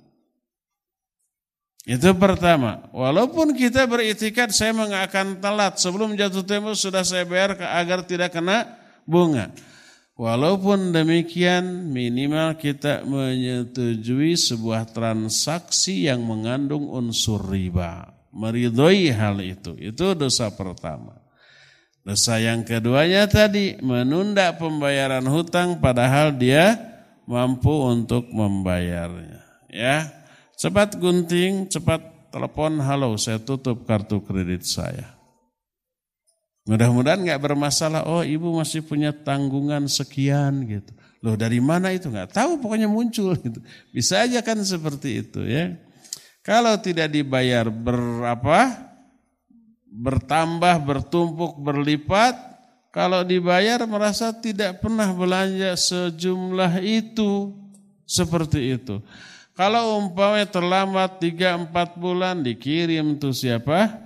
Itu 1.85 2.17
pertama. 2.17 2.81
Walaupun 2.89 3.53
kita 3.53 3.85
beritikat 3.85 4.49
saya 4.49 4.73
akan 4.73 5.37
telat 5.37 5.77
sebelum 5.77 6.17
jatuh 6.17 6.41
tempo 6.41 6.73
sudah 6.73 7.05
saya 7.05 7.29
bayar 7.29 7.61
agar 7.61 8.01
tidak 8.01 8.33
kena 8.33 8.65
bunga. 9.05 9.53
Walaupun 10.17 10.89
demikian 10.89 11.93
minimal 11.93 12.57
kita 12.57 13.05
menyetujui 13.05 14.33
sebuah 14.33 14.89
transaksi 14.89 16.09
yang 16.09 16.25
mengandung 16.25 16.89
unsur 16.89 17.45
riba. 17.45 18.09
Meridhoi 18.33 19.13
hal 19.13 19.45
itu. 19.45 19.77
Itu 19.77 20.17
dosa 20.17 20.49
pertama. 20.49 21.21
Dosa 22.01 22.41
yang 22.41 22.65
keduanya 22.65 23.29
tadi 23.29 23.77
menunda 23.77 24.57
pembayaran 24.57 25.25
hutang 25.29 25.77
padahal 25.77 26.33
dia 26.33 26.79
mampu 27.29 27.71
untuk 27.71 28.25
membayarnya. 28.33 29.41
Ya, 29.69 30.24
cepat 30.65 30.97
gunting, 30.97 31.69
cepat 31.69 32.01
telepon, 32.33 32.81
halo 32.81 33.13
saya 33.21 33.37
tutup 33.37 33.85
kartu 33.85 34.17
kredit 34.25 34.65
saya. 34.65 35.13
Mudah-mudahan 36.65 37.21
nggak 37.21 37.37
bermasalah. 37.37 38.09
Oh, 38.09 38.25
ibu 38.25 38.49
masih 38.57 38.81
punya 38.81 39.13
tanggungan 39.13 39.85
sekian 39.85 40.65
gitu. 40.65 40.89
Loh, 41.21 41.37
dari 41.37 41.61
mana 41.61 41.93
itu 41.93 42.09
nggak 42.09 42.33
tahu. 42.33 42.57
Pokoknya 42.57 42.89
muncul 42.89 43.37
gitu. 43.37 43.61
Bisa 43.93 44.25
aja 44.25 44.41
kan 44.41 44.57
seperti 44.65 45.21
itu 45.21 45.45
ya. 45.45 45.77
Kalau 46.41 46.73
tidak 46.81 47.13
dibayar 47.13 47.69
berapa? 47.69 48.89
Bertambah, 49.85 50.81
bertumpuk, 50.81 51.61
berlipat. 51.61 52.33
Kalau 52.89 53.21
dibayar 53.21 53.85
merasa 53.85 54.33
tidak 54.33 54.81
pernah 54.81 55.13
belanja 55.13 55.77
sejumlah 55.77 56.81
itu. 56.81 57.53
Seperti 58.09 58.81
itu. 58.81 59.05
Kalau 59.55 60.03
umpamanya 60.03 60.51
terlambat 60.51 61.23
3-4 61.23 61.71
bulan 61.95 62.43
dikirim 62.43 63.15
tuh 63.15 63.31
siapa? 63.31 64.05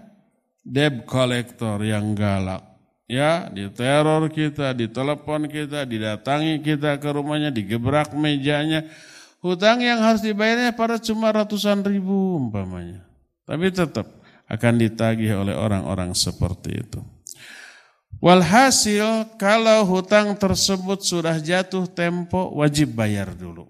debt 0.70 1.10
collector 1.10 1.82
yang 1.82 2.14
galak. 2.14 2.62
Ya, 3.10 3.50
diteror 3.50 4.30
kita, 4.30 4.70
ditelepon 4.78 5.50
kita, 5.50 5.82
didatangi 5.82 6.62
kita 6.62 7.02
ke 7.02 7.10
rumahnya, 7.10 7.50
digebrak 7.50 8.14
mejanya. 8.14 8.86
Hutang 9.42 9.82
yang 9.82 9.98
harus 9.98 10.22
dibayarnya 10.22 10.78
pada 10.78 11.02
cuma 11.02 11.34
ratusan 11.34 11.82
ribu 11.82 12.38
umpamanya. 12.38 13.02
Tapi 13.50 13.74
tetap 13.74 14.06
akan 14.46 14.74
ditagih 14.78 15.42
oleh 15.42 15.58
orang-orang 15.58 16.14
seperti 16.14 16.86
itu. 16.86 17.02
Walhasil 18.22 19.26
kalau 19.42 19.90
hutang 19.90 20.38
tersebut 20.38 21.02
sudah 21.02 21.42
jatuh 21.42 21.90
tempo 21.90 22.54
wajib 22.54 22.94
bayar 22.94 23.34
dulu. 23.34 23.66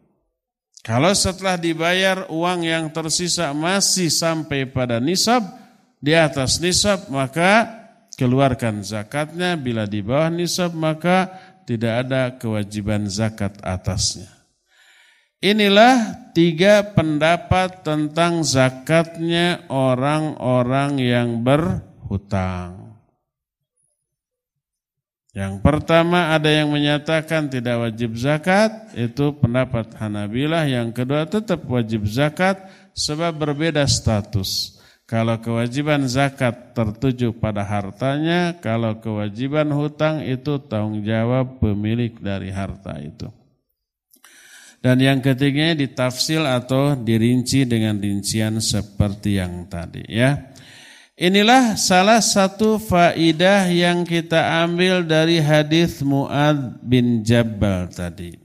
Kalau 0.79 1.11
setelah 1.11 1.59
dibayar 1.59 2.31
uang 2.31 2.63
yang 2.63 2.87
tersisa 2.89 3.51
masih 3.51 4.07
sampai 4.07 4.63
pada 4.63 5.03
nisab, 5.03 5.43
di 5.99 6.15
atas 6.15 6.63
nisab 6.63 7.11
maka 7.11 7.67
keluarkan 8.15 8.79
zakatnya, 8.83 9.59
bila 9.59 9.83
di 9.83 9.99
bawah 9.99 10.31
nisab 10.31 10.71
maka 10.71 11.27
tidak 11.67 12.07
ada 12.07 12.21
kewajiban 12.39 13.11
zakat 13.11 13.59
atasnya. 13.59 14.31
Inilah 15.39 16.19
tiga 16.35 16.83
pendapat 16.83 17.83
tentang 17.83 18.43
zakatnya 18.43 19.63
orang-orang 19.71 20.99
yang 20.99 21.29
berhutang. 21.39 22.88
Yang 25.39 25.63
pertama 25.63 26.35
ada 26.35 26.51
yang 26.51 26.67
menyatakan 26.67 27.47
tidak 27.47 27.79
wajib 27.79 28.11
zakat, 28.19 28.91
itu 28.91 29.31
pendapat 29.39 29.87
Hanabilah. 29.95 30.67
Yang 30.67 30.99
kedua 30.99 31.23
tetap 31.23 31.63
wajib 31.63 32.03
zakat 32.11 32.59
sebab 32.91 33.31
berbeda 33.39 33.87
status. 33.87 34.75
Kalau 35.07 35.39
kewajiban 35.39 36.03
zakat 36.11 36.75
tertuju 36.75 37.31
pada 37.31 37.63
hartanya, 37.63 38.59
kalau 38.59 38.99
kewajiban 38.99 39.71
hutang 39.71 40.27
itu 40.27 40.59
tanggung 40.59 41.07
jawab 41.07 41.55
pemilik 41.63 42.11
dari 42.19 42.51
harta 42.51 42.99
itu. 42.99 43.31
Dan 44.79 44.99
yang 44.99 45.19
ketiganya 45.23 45.75
ditafsil 45.75 46.43
atau 46.43 46.99
dirinci 46.99 47.63
dengan 47.63 47.95
rincian 47.99 48.59
seperti 48.59 49.39
yang 49.39 49.67
tadi 49.71 50.03
ya. 50.07 50.48
Inilah 51.19 51.75
salah 51.75 52.23
satu 52.23 52.79
faidah 52.79 53.67
yang 53.67 54.07
kita 54.07 54.39
ambil 54.63 55.03
dari 55.03 55.43
hadis 55.43 55.99
Muad 55.99 56.79
bin 56.79 57.27
Jabal 57.27 57.91
tadi. 57.91 58.39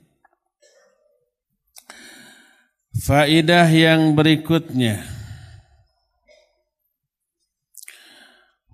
Faidah 2.99 3.71
yang 3.71 4.19
berikutnya. 4.19 5.07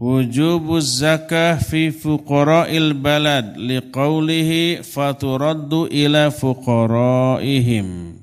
Wujubuz 0.01 1.05
zakah 1.05 1.61
fi 1.61 1.93
fuqara'il 1.93 2.97
balad 2.97 3.61
liqaulihi 3.61 4.81
faturaddu 4.81 5.93
ila 5.93 6.33
fuqara'ihim. 6.33 8.17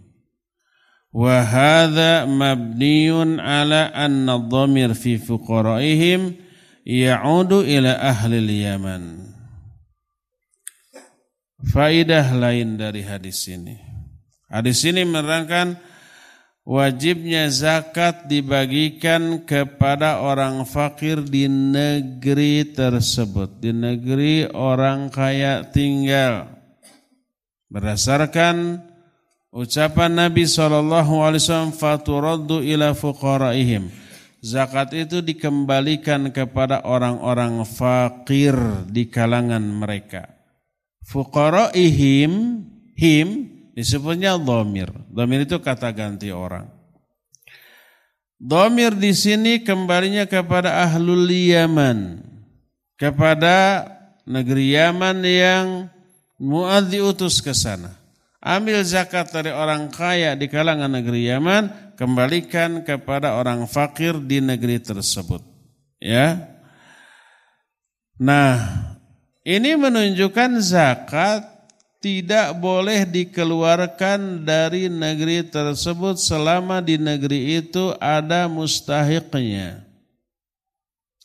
وهذا 1.17 2.25
مبني 2.25 3.11
على 3.41 3.83
أن 3.93 4.31
الضمير 4.31 4.95
في 4.95 5.19
فقرائهم 5.19 6.35
يعود 6.87 7.53
إلى 7.53 7.89
أهل 7.89 8.33
اليمن 8.35 9.33
Faidah 11.63 12.35
lain 12.35 12.75
dari 12.75 13.07
hadis 13.07 13.47
ini. 13.47 13.79
Hadis 14.51 14.83
ini 14.83 15.07
menerangkan 15.07 15.79
wajibnya 16.67 17.47
zakat 17.55 18.27
dibagikan 18.27 19.47
kepada 19.47 20.27
orang 20.27 20.67
fakir 20.67 21.23
di 21.23 21.47
negeri 21.47 22.67
tersebut, 22.67 23.63
di 23.63 23.71
negeri 23.71 24.51
orang 24.51 25.07
kaya 25.15 25.63
tinggal. 25.71 26.51
Berdasarkan 27.71 28.83
ucapan 29.52 30.28
Nabi 30.28 30.48
SAW, 30.48 31.72
faturaddu 31.76 32.64
ila 32.64 32.96
fuqaraihim. 32.96 33.90
Zakat 34.44 34.94
itu 34.94 35.20
dikembalikan 35.26 36.30
kepada 36.30 36.86
orang-orang 36.86 37.66
fakir 37.66 38.56
di 38.88 39.10
kalangan 39.10 39.66
mereka. 39.66 40.30
Fuqaraihim, 41.04 42.64
him, 42.94 43.58
Disebutnya 43.78 44.42
domir. 44.42 44.90
Domir 45.06 45.46
itu 45.46 45.62
kata 45.62 45.94
ganti 45.94 46.34
orang. 46.34 46.66
Domir 48.42 48.98
di 48.98 49.14
sini 49.14 49.62
kembalinya 49.62 50.26
kepada 50.26 50.82
ahlul 50.82 51.30
Yaman. 51.30 52.26
Kepada 52.98 53.86
negeri 54.26 54.74
Yaman 54.74 55.22
yang 55.22 55.66
Mu'ad 56.42 56.90
diutus 56.90 57.38
ke 57.38 57.54
sana. 57.54 57.97
Ambil 58.38 58.86
zakat 58.86 59.34
dari 59.34 59.50
orang 59.50 59.90
kaya 59.90 60.38
di 60.38 60.46
kalangan 60.46 60.94
negeri 60.94 61.26
Yaman, 61.26 61.96
kembalikan 61.98 62.86
kepada 62.86 63.34
orang 63.34 63.66
fakir 63.66 64.22
di 64.22 64.38
negeri 64.38 64.78
tersebut. 64.78 65.42
Ya. 65.98 66.46
Nah, 68.22 68.62
ini 69.42 69.74
menunjukkan 69.74 70.62
zakat 70.62 71.58
tidak 71.98 72.54
boleh 72.62 73.10
dikeluarkan 73.10 74.46
dari 74.46 74.86
negeri 74.86 75.42
tersebut 75.42 76.22
selama 76.22 76.78
di 76.78 77.02
negeri 77.02 77.58
itu 77.58 77.98
ada 77.98 78.46
mustahiknya. 78.46 79.82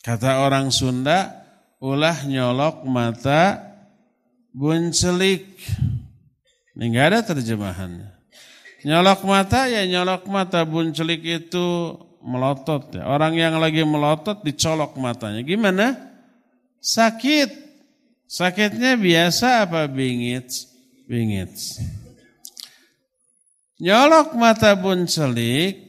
Kata 0.01 0.43
orang 0.43 0.73
Sunda, 0.73 1.29
ulah 1.77 2.25
nyolok 2.25 2.83
mata 2.89 3.61
buncelik. 4.51 5.55
Enggak 6.73 7.05
ada 7.13 7.19
terjemahannya. 7.33 8.09
Nyolok 8.83 9.23
mata 9.23 9.69
ya 9.71 9.87
nyolok 9.87 10.27
mata 10.27 10.65
buncelik 10.67 11.23
itu 11.23 11.95
melotot 12.19 12.91
ya. 12.91 13.07
Orang 13.07 13.37
yang 13.37 13.55
lagi 13.61 13.85
melotot 13.85 14.41
dicolok 14.41 14.99
matanya. 14.99 15.39
Gimana? 15.45 15.95
Sakit. 16.83 17.63
Sakitnya 18.27 18.97
biasa 18.97 19.69
apa 19.69 19.85
bingit? 19.85 20.49
Bingit. 21.05 21.53
Nyolok 23.77 24.33
mata 24.35 24.73
buncelik 24.73 25.79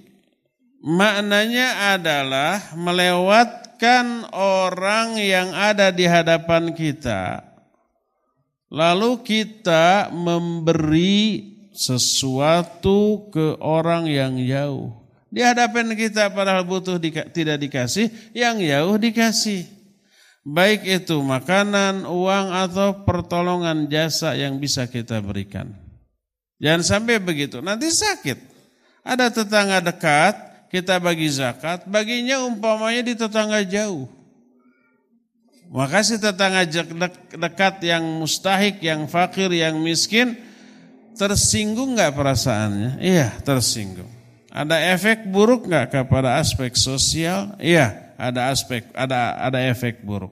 maknanya 0.85 1.97
adalah 1.97 2.76
melewatkan 2.76 4.28
orang 4.37 5.16
yang 5.16 5.51
ada 5.57 5.89
di 5.89 6.05
hadapan 6.05 6.76
kita 6.76 7.53
Lalu 8.72 9.20
kita 9.22 10.08
memberi 10.14 11.54
sesuatu 11.74 13.28
ke 13.34 13.58
orang 13.58 14.06
yang 14.06 14.38
jauh. 14.38 14.94
Di 15.34 15.42
hadapan 15.42 15.98
kita 15.98 16.30
padahal 16.30 16.62
butuh 16.62 16.94
di, 17.02 17.10
tidak 17.10 17.58
dikasih, 17.58 18.06
yang 18.30 18.62
jauh 18.62 18.94
dikasih. 18.94 19.66
Baik 20.46 20.86
itu 20.86 21.18
makanan, 21.18 22.06
uang 22.06 22.46
atau 22.54 23.02
pertolongan 23.02 23.90
jasa 23.90 24.38
yang 24.38 24.62
bisa 24.62 24.86
kita 24.86 25.18
berikan. 25.18 25.74
Jangan 26.62 26.86
sampai 26.86 27.18
begitu, 27.18 27.58
nanti 27.58 27.90
sakit. 27.90 28.38
Ada 29.02 29.34
tetangga 29.34 29.82
dekat, 29.82 30.34
kita 30.70 31.02
bagi 31.02 31.26
zakat, 31.26 31.82
baginya 31.90 32.46
umpamanya 32.46 33.02
di 33.02 33.18
tetangga 33.18 33.66
jauh. 33.66 34.06
Maka 35.74 36.06
si 36.06 36.22
tetangga 36.22 36.62
dekat 37.34 37.82
yang 37.82 38.22
mustahik, 38.22 38.78
yang 38.78 39.10
fakir, 39.10 39.50
yang 39.50 39.74
miskin, 39.82 40.38
tersinggung 41.18 41.98
nggak 41.98 42.14
perasaannya? 42.14 43.02
Iya, 43.02 43.34
tersinggung. 43.42 44.06
Ada 44.54 44.94
efek 44.94 45.26
buruk 45.34 45.66
nggak 45.66 45.90
kepada 45.90 46.38
aspek 46.38 46.78
sosial? 46.78 47.58
Iya, 47.58 48.14
ada 48.14 48.54
aspek, 48.54 48.86
ada 48.94 49.34
ada 49.34 49.58
efek 49.66 50.06
buruk. 50.06 50.30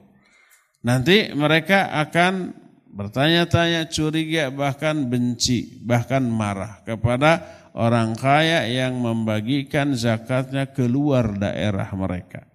Nanti 0.79 1.35
mereka 1.35 1.91
akan 1.91 2.55
bertanya-tanya, 2.87 3.91
curiga, 3.91 4.47
bahkan 4.47 5.11
benci, 5.11 5.83
bahkan 5.83 6.23
marah 6.23 6.87
kepada 6.87 7.43
orang 7.75 8.15
kaya 8.15 8.63
yang 8.63 8.95
membagikan 8.95 9.91
zakatnya 9.91 10.71
keluar 10.71 11.35
daerah 11.35 11.91
mereka. 11.91 12.52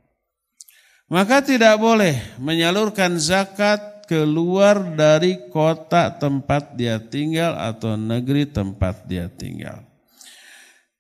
Maka 1.09 1.41
tidak 1.41 1.81
boleh 1.81 2.21
menyalurkan 2.37 3.17
zakat 3.17 4.05
keluar 4.05 4.77
dari 4.93 5.49
kota 5.49 6.13
tempat 6.13 6.77
dia 6.77 7.01
tinggal 7.01 7.57
atau 7.57 7.97
negeri 7.97 8.45
tempat 8.45 9.09
dia 9.09 9.29
tinggal. 9.33 9.89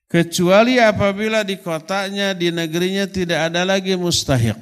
Kecuali 0.08 0.80
apabila 0.80 1.44
di 1.44 1.60
kotanya, 1.60 2.32
di 2.32 2.48
negerinya 2.48 3.04
tidak 3.04 3.52
ada 3.52 3.68
lagi 3.68 3.92
mustahik. 3.92 4.56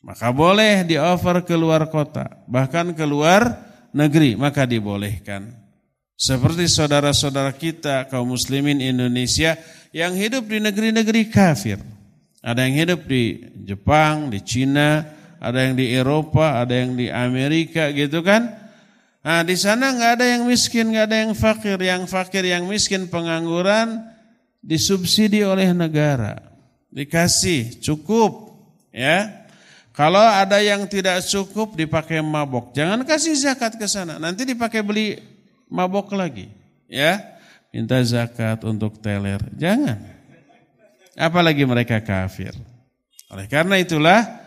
Maka 0.00 0.32
boleh 0.32 0.88
di 0.88 0.96
offer 0.96 1.44
keluar 1.44 1.84
kota, 1.92 2.40
bahkan 2.48 2.96
keluar 2.96 3.52
negeri, 3.92 4.32
maka 4.40 4.64
dibolehkan. 4.64 5.52
Seperti 6.16 6.64
saudara-saudara 6.64 7.52
kita 7.52 8.08
kaum 8.08 8.32
muslimin 8.32 8.80
Indonesia 8.80 9.60
yang 9.92 10.16
hidup 10.16 10.48
di 10.48 10.56
negeri-negeri 10.64 11.28
kafir. 11.28 11.76
Ada 12.42 12.66
yang 12.66 12.74
hidup 12.74 13.06
di 13.06 13.38
Jepang, 13.62 14.26
di 14.26 14.42
Cina, 14.42 15.06
ada 15.38 15.62
yang 15.62 15.78
di 15.78 15.94
Eropa, 15.94 16.58
ada 16.58 16.74
yang 16.74 16.98
di 16.98 17.06
Amerika 17.06 17.86
gitu 17.94 18.18
kan. 18.26 18.50
Nah, 19.22 19.46
di 19.46 19.54
sana 19.54 19.94
nggak 19.94 20.12
ada 20.18 20.26
yang 20.26 20.50
miskin, 20.50 20.90
nggak 20.90 21.06
ada 21.06 21.18
yang 21.22 21.32
fakir. 21.38 21.78
Yang 21.78 22.10
fakir, 22.10 22.42
yang 22.42 22.66
miskin, 22.66 23.06
pengangguran 23.06 24.02
disubsidi 24.58 25.46
oleh 25.46 25.70
negara. 25.70 26.42
Dikasih 26.90 27.78
cukup, 27.78 28.58
ya. 28.90 29.46
Kalau 29.94 30.22
ada 30.22 30.58
yang 30.58 30.82
tidak 30.90 31.22
cukup 31.22 31.78
dipakai 31.78 32.18
mabok, 32.18 32.74
jangan 32.74 33.06
kasih 33.06 33.38
zakat 33.38 33.78
ke 33.78 33.86
sana. 33.86 34.18
Nanti 34.18 34.42
dipakai 34.42 34.82
beli 34.82 35.22
mabok 35.70 36.10
lagi, 36.18 36.50
ya. 36.90 37.22
Minta 37.70 38.02
zakat 38.02 38.66
untuk 38.66 38.98
teler, 38.98 39.40
jangan. 39.54 40.21
Apalagi 41.16 41.64
mereka 41.68 42.00
kafir. 42.00 42.56
Oleh 43.32 43.48
karena 43.48 43.80
itulah 43.80 44.42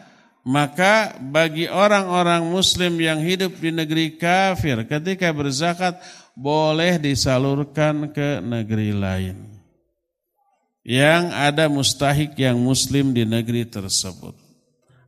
maka 0.46 1.18
bagi 1.18 1.66
orang-orang 1.66 2.46
muslim 2.46 3.02
yang 3.02 3.18
hidup 3.18 3.58
di 3.58 3.74
negeri 3.74 4.14
kafir 4.14 4.86
ketika 4.86 5.34
berzakat 5.34 5.98
boleh 6.38 7.02
disalurkan 7.02 8.14
ke 8.14 8.44
negeri 8.46 8.94
lain. 8.94 9.38
Yang 10.86 11.24
ada 11.34 11.66
mustahik 11.66 12.38
yang 12.38 12.62
muslim 12.62 13.10
di 13.10 13.26
negeri 13.26 13.66
tersebut. 13.66 14.38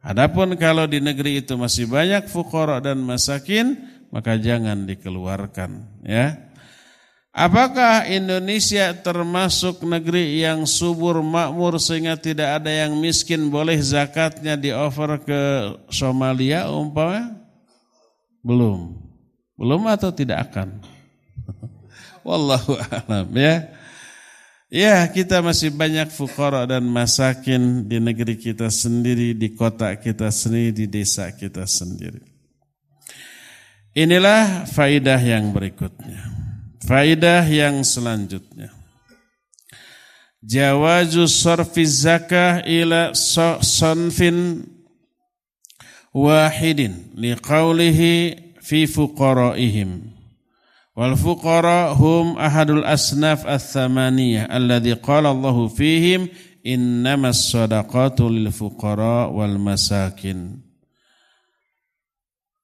Adapun 0.01 0.58
kalau 0.58 0.89
di 0.89 0.97
negeri 0.97 1.45
itu 1.45 1.53
masih 1.53 1.86
banyak 1.86 2.26
fukara 2.26 2.82
dan 2.82 2.97
masakin, 2.97 3.78
maka 4.10 4.41
jangan 4.41 4.89
dikeluarkan, 4.89 6.01
ya. 6.01 6.47
Apakah 7.38 8.10
Indonesia 8.10 8.98
termasuk 8.98 9.86
negeri 9.86 10.42
yang 10.42 10.66
subur 10.66 11.22
makmur 11.22 11.78
sehingga 11.78 12.18
tidak 12.18 12.58
ada 12.58 12.74
yang 12.74 12.98
miskin 12.98 13.54
boleh 13.54 13.78
zakatnya 13.78 14.58
di 14.58 14.74
offer 14.74 15.22
ke 15.22 15.42
Somalia 15.94 16.66
umpamanya? 16.66 17.38
Belum. 18.42 18.98
Belum 19.54 19.86
atau 19.86 20.10
tidak 20.10 20.50
akan? 20.50 20.82
Wallahu 22.26 22.74
a'lam 22.74 23.30
ya. 23.38 23.70
Ya, 24.74 25.06
kita 25.06 25.38
masih 25.46 25.70
banyak 25.70 26.10
fukara 26.10 26.66
dan 26.66 26.90
masakin 26.90 27.86
di 27.86 28.02
negeri 28.02 28.34
kita 28.34 28.74
sendiri, 28.74 29.38
di 29.38 29.54
kota 29.54 29.94
kita 29.94 30.34
sendiri, 30.34 30.74
di 30.74 30.86
desa 30.90 31.30
kita 31.38 31.70
sendiri. 31.70 32.20
Inilah 33.94 34.66
faidah 34.66 35.22
yang 35.22 35.54
berikutnya. 35.54 36.47
Faidah 36.86 37.42
yang 37.48 37.82
selanjutnya. 37.82 38.70
Jawazu 40.46 41.26
sarfi 41.26 41.82
zakah 41.84 42.62
ila 42.62 43.18
sanfin 43.66 44.70
wahidin 46.14 47.18
liqaulihi 47.18 48.14
fi 48.62 48.86
fuqaraihim. 48.86 50.14
Wal 50.98 51.14
fuqara 51.18 51.94
hum 51.94 52.38
ahadul 52.38 52.86
asnaf 52.86 53.46
ats-tsamaniyah 53.46 54.50
alladhi 54.50 54.98
qala 54.98 55.30
Allahu 55.30 55.70
fihim 55.70 56.30
innamas 56.66 57.54
sadaqatu 57.54 58.30
lil 58.30 58.50
fuqara 58.50 59.30
wal 59.30 59.58
masakin. 59.62 60.66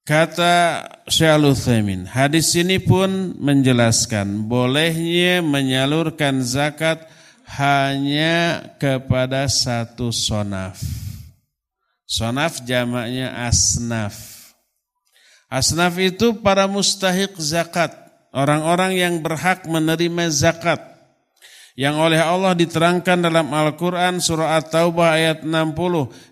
Kata 0.04 0.84
Syekh 1.08 2.12
hadis 2.12 2.52
ini 2.60 2.76
pun 2.76 3.40
menjelaskan 3.40 4.52
bolehnya 4.52 5.40
menyalurkan 5.40 6.44
zakat 6.44 7.08
hanya 7.48 8.68
kepada 8.76 9.48
satu 9.48 10.12
sonaf. 10.12 10.84
Sonaf 12.04 12.68
jamaknya 12.68 13.32
asnaf. 13.48 14.52
Asnaf 15.48 15.96
itu 15.96 16.36
para 16.36 16.68
mustahik 16.68 17.40
zakat, 17.40 17.96
orang-orang 18.36 19.00
yang 19.00 19.16
berhak 19.24 19.64
menerima 19.64 20.28
zakat 20.36 20.93
yang 21.74 21.98
oleh 21.98 22.22
Allah 22.22 22.54
diterangkan 22.54 23.18
dalam 23.18 23.50
Al-Quran 23.50 24.22
surah 24.22 24.62
At-Taubah 24.62 25.18
ayat 25.18 25.40
60 25.42 25.74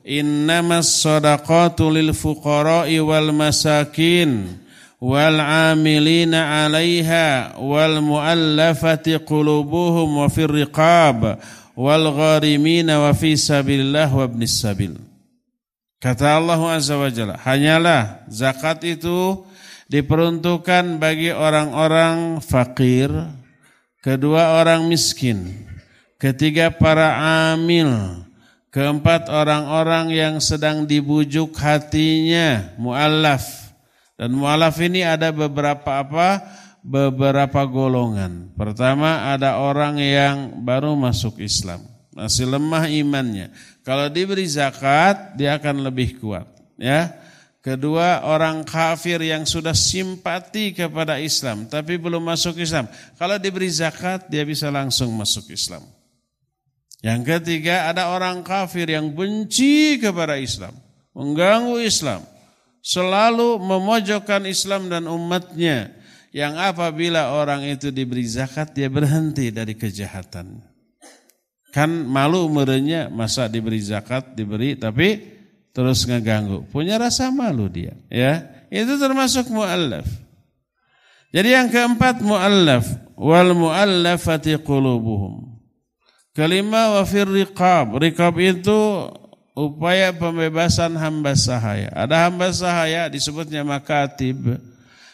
innamas 0.05 1.01
sadaqatu 1.01 1.89
lil 1.89 2.13
fuqara'i 2.13 3.01
wal 3.01 3.33
masakin 3.33 4.61
wal 5.01 5.41
amilina 5.41 6.61
'alaiha 6.61 7.57
wal 7.57 8.05
muallafati 8.05 9.17
qulubuhum 9.25 10.21
wa 10.21 10.29
fir 10.29 10.53
riqab 10.53 11.41
wal 11.73 12.05
gharimina 12.13 13.01
wa 13.01 13.09
fi 13.17 13.33
sabilillah 13.33 14.13
wa 14.13 14.29
ibnis 14.29 14.61
sabil. 14.61 14.93
Kata 15.97 16.37
Allah 16.37 16.61
azza 16.77 17.01
wa 17.01 17.09
jalla 17.09 17.41
hanyalah 17.41 18.29
zakat 18.29 18.85
itu 18.85 19.41
diperuntukkan 19.89 21.01
bagi 21.01 21.33
orang-orang 21.33 22.37
fakir 22.45 23.09
kedua 24.01 24.59
orang 24.59 24.89
miskin, 24.89 25.65
ketiga 26.17 26.73
para 26.73 27.15
amil, 27.53 28.25
keempat 28.73 29.29
orang-orang 29.29 30.11
yang 30.11 30.35
sedang 30.41 30.83
dibujuk 30.89 31.53
hatinya, 31.61 32.73
muallaf. 32.75 33.45
Dan 34.17 34.33
muallaf 34.37 34.77
ini 34.81 35.05
ada 35.05 35.29
beberapa 35.29 36.01
apa? 36.01 36.41
Beberapa 36.81 37.61
golongan. 37.69 38.49
Pertama 38.57 39.29
ada 39.29 39.61
orang 39.61 40.01
yang 40.01 40.65
baru 40.65 40.97
masuk 40.97 41.37
Islam, 41.37 41.85
masih 42.13 42.49
lemah 42.49 42.89
imannya. 42.89 43.53
Kalau 43.85 44.09
diberi 44.09 44.45
zakat, 44.49 45.37
dia 45.37 45.57
akan 45.61 45.85
lebih 45.85 46.17
kuat, 46.17 46.49
ya. 46.77 47.20
Kedua, 47.61 48.25
orang 48.25 48.65
kafir 48.65 49.21
yang 49.21 49.45
sudah 49.45 49.77
simpati 49.77 50.73
kepada 50.73 51.21
Islam 51.21 51.69
tapi 51.69 51.93
belum 52.01 52.25
masuk 52.25 52.57
Islam. 52.57 52.89
Kalau 53.21 53.37
diberi 53.37 53.69
zakat, 53.69 54.25
dia 54.33 54.41
bisa 54.41 54.73
langsung 54.73 55.13
masuk 55.13 55.45
Islam. 55.53 55.85
Yang 57.05 57.21
ketiga, 57.37 57.85
ada 57.85 58.09
orang 58.09 58.41
kafir 58.41 58.89
yang 58.89 59.13
benci 59.13 60.01
kepada 60.01 60.41
Islam, 60.41 60.73
mengganggu 61.13 61.77
Islam, 61.85 62.25
selalu 62.81 63.61
memojokkan 63.61 64.41
Islam 64.49 64.89
dan 64.89 65.05
umatnya. 65.05 65.93
Yang 66.33 66.53
apabila 66.65 67.37
orang 67.37 67.61
itu 67.69 67.93
diberi 67.93 68.25
zakat, 68.25 68.73
dia 68.73 68.89
berhenti 68.89 69.53
dari 69.53 69.77
kejahatan. 69.77 70.65
Kan 71.69 72.09
malu 72.09 72.49
merenya 72.49 73.05
masa 73.05 73.45
diberi 73.45 73.81
zakat, 73.81 74.33
diberi 74.33 74.73
tapi 74.77 75.40
terus 75.71 76.03
ngeganggu. 76.07 76.67
Punya 76.71 76.99
rasa 76.99 77.31
malu 77.31 77.67
dia, 77.67 77.95
ya. 78.07 78.47
itu 78.71 78.95
termasuk 78.99 79.51
muallaf. 79.51 80.07
Jadi 81.31 81.49
yang 81.55 81.71
keempat 81.71 82.19
muallaf 82.19 82.87
wal 83.15 83.55
muallafati 83.55 84.59
qulubuhum. 84.59 85.47
Kelima 86.31 86.95
wa 86.99 87.03
fir 87.03 87.27
riqab. 87.27 87.99
Riqab 87.99 88.35
itu 88.39 88.79
upaya 89.55 90.15
pembebasan 90.15 90.95
hamba 90.95 91.35
sahaya. 91.35 91.91
Ada 91.91 92.27
hamba 92.27 92.51
sahaya 92.51 93.07
disebutnya 93.11 93.63
makatib. 93.63 94.59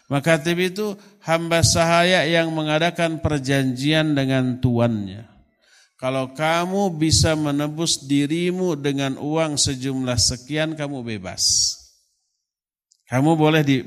Makatib 0.09 0.57
itu 0.61 0.93
hamba 1.21 1.65
sahaya 1.65 2.25
yang 2.25 2.49
mengadakan 2.53 3.21
perjanjian 3.21 4.13
dengan 4.13 4.57
tuannya. 4.61 5.36
Kalau 5.97 6.29
kamu 6.29 6.93
bisa 6.93 7.33
menebus 7.33 8.05
dirimu 8.05 8.77
dengan 8.77 9.17
uang 9.17 9.57
sejumlah 9.57 10.17
sekian, 10.21 10.77
kamu 10.77 11.01
bebas. 11.01 11.73
Kamu 13.09 13.33
boleh 13.33 13.65
di, 13.65 13.81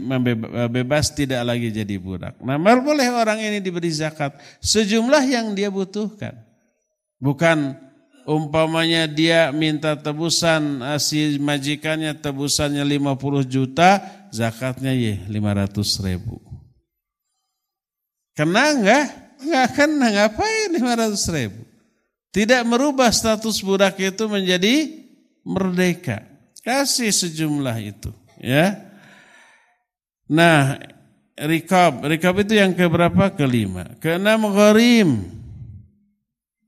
bebas 0.75 1.15
tidak 1.15 1.47
lagi 1.47 1.71
jadi 1.71 2.01
budak. 2.03 2.35
Nah, 2.43 2.59
boleh 2.59 3.07
orang 3.15 3.39
ini 3.39 3.63
diberi 3.63 3.95
zakat 3.95 4.35
sejumlah 4.59 5.23
yang 5.23 5.55
dia 5.55 5.71
butuhkan. 5.71 6.35
Bukan 7.23 7.79
umpamanya 8.25 9.05
dia 9.05 9.53
minta 9.55 9.93
tebusan 9.95 10.81
eh, 10.83 10.99
si 10.99 11.37
majikannya 11.37 12.17
tebusannya 12.17 12.81
50 12.81 13.45
juta, 13.47 14.01
zakatnya 14.33 14.97
ya 14.97 15.15
500 15.29 16.07
ribu. 16.11 16.41
Kena 18.33 18.73
enggak? 18.73 19.07
Enggak 19.41 19.69
kena, 19.77 20.07
ngapain 20.17 20.69
500 20.75 21.37
ribu? 21.37 21.60
Tidak 22.31 22.63
merubah 22.63 23.11
status 23.11 23.59
budak 23.63 23.99
itu 23.99 24.31
menjadi 24.31 25.03
merdeka. 25.43 26.23
Kasih 26.63 27.11
sejumlah 27.11 27.77
itu, 27.83 28.13
ya. 28.39 28.79
Nah, 30.31 30.79
rikab, 31.35 32.07
rikab 32.07 32.47
itu 32.47 32.55
yang 32.55 32.71
keberapa? 32.77 33.35
Kelima. 33.35 33.99
Keenam 33.99 34.47
gharim. 34.55 35.27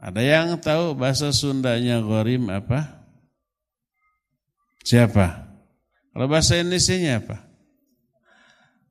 Ada 0.03 0.19
yang 0.19 0.59
tahu 0.59 0.99
bahasa 0.99 1.31
Sundanya 1.31 2.03
gharim 2.03 2.51
apa? 2.51 3.07
Siapa? 4.83 5.47
Kalau 6.11 6.27
bahasa 6.27 6.59
Indonesia 6.59 7.23
apa? 7.23 7.39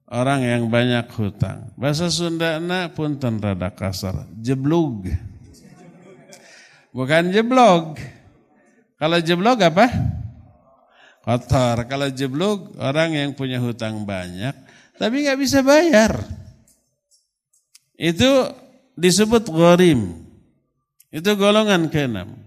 Orang 0.08 0.44
yang 0.44 0.72
banyak 0.72 1.12
hutang. 1.12 1.76
Bahasa 1.76 2.08
Sunda 2.08 2.56
pun 2.96 3.20
rada 3.20 3.76
kasar. 3.76 4.24
Jeblug. 4.40 5.12
Bukan 6.92 7.32
jeblok. 7.32 8.00
Kalau 9.00 9.18
jeblok 9.24 9.64
apa? 9.64 9.88
Kotor. 11.24 11.88
Kalau 11.88 12.08
jeblok 12.12 12.76
orang 12.78 13.16
yang 13.16 13.32
punya 13.36 13.58
hutang 13.58 14.04
banyak 14.04 14.54
tapi 15.02 15.26
nggak 15.26 15.39
bisa 15.42 15.66
bayar. 15.66 16.14
Itu 17.98 18.54
disebut 18.94 19.50
gharim. 19.50 20.14
Itu 21.10 21.34
golongan 21.34 21.89
keenam. 21.89 22.38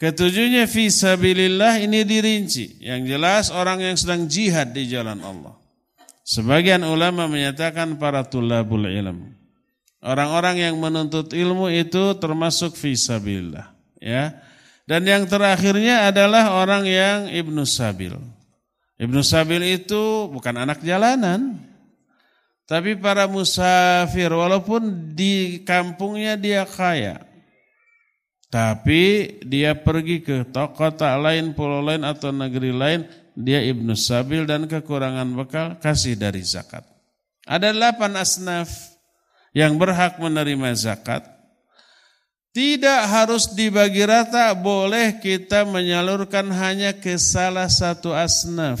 Ketujuhnya 0.00 0.64
fi 0.64 0.88
sabilillah 0.88 1.84
ini 1.84 2.00
dirinci. 2.00 2.80
Yang 2.80 3.02
jelas 3.12 3.44
orang 3.52 3.84
yang 3.84 3.96
sedang 3.96 4.24
jihad 4.24 4.72
di 4.72 4.88
jalan 4.88 5.20
Allah. 5.20 5.52
Sebagian 6.24 6.80
ulama 6.82 7.28
menyatakan 7.28 8.00
para 8.00 8.24
tulabul 8.24 8.88
ilm. 8.88 9.36
Orang-orang 10.06 10.62
yang 10.62 10.78
menuntut 10.78 11.34
ilmu 11.34 11.66
itu 11.66 12.14
termasuk 12.22 12.78
fisabilillah, 12.78 13.74
ya. 13.98 14.38
Dan 14.86 15.02
yang 15.02 15.26
terakhirnya 15.26 16.06
adalah 16.06 16.62
orang 16.62 16.86
yang 16.86 17.26
ibnu 17.26 17.66
sabil. 17.66 18.14
Ibnu 19.02 19.18
sabil 19.26 19.74
itu 19.74 20.30
bukan 20.30 20.62
anak 20.62 20.78
jalanan, 20.86 21.58
tapi 22.70 22.94
para 22.94 23.26
musafir 23.26 24.30
walaupun 24.30 25.10
di 25.10 25.66
kampungnya 25.66 26.38
dia 26.38 26.62
kaya. 26.62 27.26
Tapi 28.46 29.42
dia 29.42 29.74
pergi 29.74 30.22
ke 30.22 30.46
kota 30.54 31.18
lain, 31.18 31.50
pulau 31.50 31.82
lain 31.82 32.06
atau 32.06 32.30
negeri 32.30 32.70
lain, 32.70 33.10
dia 33.34 33.58
ibnu 33.58 33.98
sabil 33.98 34.46
dan 34.46 34.70
kekurangan 34.70 35.26
bekal 35.34 35.66
kasih 35.82 36.14
dari 36.14 36.46
zakat. 36.46 36.86
Ada 37.42 37.74
delapan 37.74 38.22
asnaf 38.22 38.95
yang 39.56 39.80
berhak 39.80 40.20
menerima 40.20 40.76
zakat 40.76 41.36
tidak 42.56 43.04
harus 43.12 43.52
dibagi 43.52 44.00
rata, 44.08 44.56
boleh 44.56 45.20
kita 45.20 45.68
menyalurkan 45.68 46.48
hanya 46.56 46.96
ke 46.96 47.20
salah 47.20 47.68
satu 47.68 48.16
asnaf. 48.16 48.80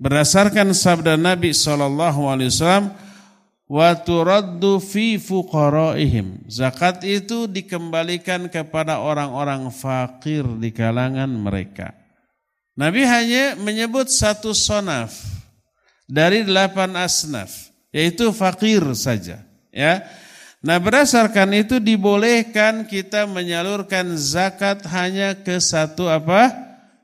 Berdasarkan 0.00 0.72
sabda 0.72 1.20
Nabi 1.20 1.52
Shallallahu 1.52 2.24
Alaihi 2.24 2.48
Wasallam, 2.48 2.96
fi. 4.80 5.20
Zakat 6.48 7.04
itu 7.04 7.44
dikembalikan 7.44 8.48
kepada 8.48 8.96
orang-orang 8.96 9.68
fakir 9.68 10.48
di 10.56 10.72
kalangan 10.72 11.28
mereka. 11.28 11.92
Nabi 12.80 13.04
hanya 13.04 13.60
menyebut 13.60 14.08
satu 14.08 14.56
sonaf 14.56 15.20
dari 16.08 16.48
delapan 16.48 16.96
asnaf 16.96 17.65
yaitu 17.96 18.28
fakir 18.36 18.84
saja 18.92 19.40
ya. 19.72 20.04
Nah 20.60 20.76
berdasarkan 20.76 21.56
itu 21.56 21.80
dibolehkan 21.80 22.84
kita 22.84 23.24
menyalurkan 23.24 24.12
zakat 24.20 24.84
hanya 24.92 25.32
ke 25.32 25.56
satu 25.56 26.04
apa? 26.12 26.52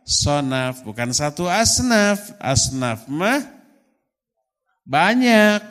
Sonaf 0.05 0.85
bukan 0.85 1.15
satu 1.17 1.49
asnaf. 1.49 2.37
Asnaf 2.37 3.09
mah 3.09 3.41
banyak 4.85 5.65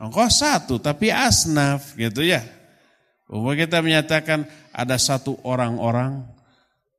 engkau 0.00 0.30
satu 0.32 0.80
tapi 0.80 1.12
asnaf 1.12 1.92
gitu 2.00 2.24
ya. 2.24 2.40
Umum 3.28 3.52
kita 3.52 3.84
menyatakan 3.84 4.48
ada 4.72 4.96
satu 4.96 5.36
orang-orang 5.44 6.24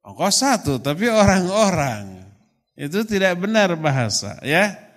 engkau 0.06 0.30
satu 0.30 0.78
tapi 0.78 1.10
orang-orang. 1.10 2.22
Itu 2.80 3.04
tidak 3.04 3.40
benar 3.42 3.76
bahasa 3.76 4.40
ya 4.46 4.89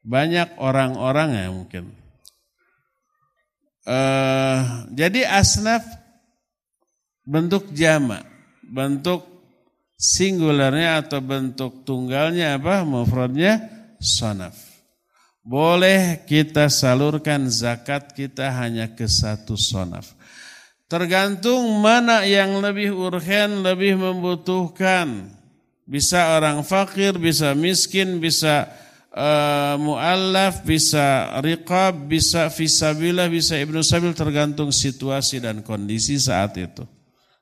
banyak 0.00 0.56
orang-orang 0.56 1.30
ya 1.36 1.48
mungkin. 1.52 1.84
Uh, 3.84 4.86
jadi 4.92 5.24
asnaf 5.40 5.82
bentuk 7.24 7.72
jama, 7.72 8.22
bentuk 8.60 9.24
singularnya 9.96 11.04
atau 11.04 11.20
bentuk 11.20 11.84
tunggalnya 11.84 12.56
apa? 12.56 12.84
Mufradnya 12.84 13.68
sanaf. 14.00 14.56
Boleh 15.40 16.24
kita 16.28 16.68
salurkan 16.68 17.48
zakat 17.48 18.12
kita 18.12 18.52
hanya 18.60 18.92
ke 18.92 19.08
satu 19.08 19.56
sonaf. 19.56 20.12
Tergantung 20.90 21.80
mana 21.80 22.26
yang 22.26 22.58
lebih 22.58 22.92
urgen, 22.92 23.62
lebih 23.62 23.96
membutuhkan. 23.96 25.32
Bisa 25.86 26.36
orang 26.38 26.66
fakir, 26.66 27.14
bisa 27.16 27.54
miskin, 27.54 28.18
bisa 28.18 28.66
uh, 29.14 29.74
mu'allaf, 29.78 30.62
bisa 30.62 31.34
riqab, 31.42 32.06
bisa 32.06 32.46
fisabilah, 32.50 33.26
bisa 33.26 33.58
ibnu 33.58 33.82
sabil 33.82 34.14
tergantung 34.14 34.70
situasi 34.70 35.42
dan 35.42 35.62
kondisi 35.62 36.18
saat 36.18 36.54
itu. 36.58 36.86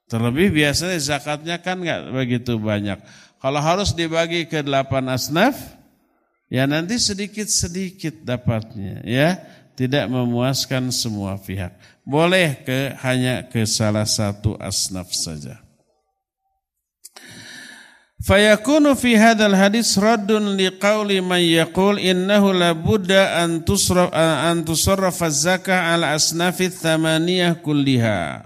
Terlebih 0.09 0.53
biasanya 0.53 0.97
zakatnya 0.97 1.57
kan 1.61 1.85
nggak 1.85 2.13
begitu 2.17 2.57
banyak. 2.57 2.97
Kalau 3.39 3.61
harus 3.61 3.93
dibagi 3.93 4.49
ke 4.49 4.65
delapan 4.65 5.13
asnaf, 5.13 5.55
ya 6.49 6.65
nanti 6.65 6.97
sedikit-sedikit 6.97 8.25
dapatnya, 8.25 9.05
ya 9.05 9.37
tidak 9.77 10.09
memuaskan 10.11 10.91
semua 10.91 11.39
pihak. 11.39 11.77
Boleh 12.03 12.57
ke 12.65 12.97
hanya 13.05 13.47
ke 13.47 13.63
salah 13.69 14.09
satu 14.09 14.57
asnaf 14.57 15.13
saja. 15.13 15.68
Fayakunu 18.19 18.99
fi 18.99 19.15
hadzal 19.15 19.55
hadis 19.55 19.95
raddun 19.95 20.59
liqauli 20.59 21.23
man 21.23 21.39
yaqul 21.39 22.03
innahu 22.03 22.51
la 22.51 22.75
budda 22.75 23.39
an 23.47 23.63
tusraf 23.63 24.11
an 24.11 24.67
tusarrafa 24.67 25.31
zakah 25.31 25.95
ala 25.95 26.19
asnafi 26.19 26.67
thamaniyah 26.67 27.63
kulliha. 27.63 28.43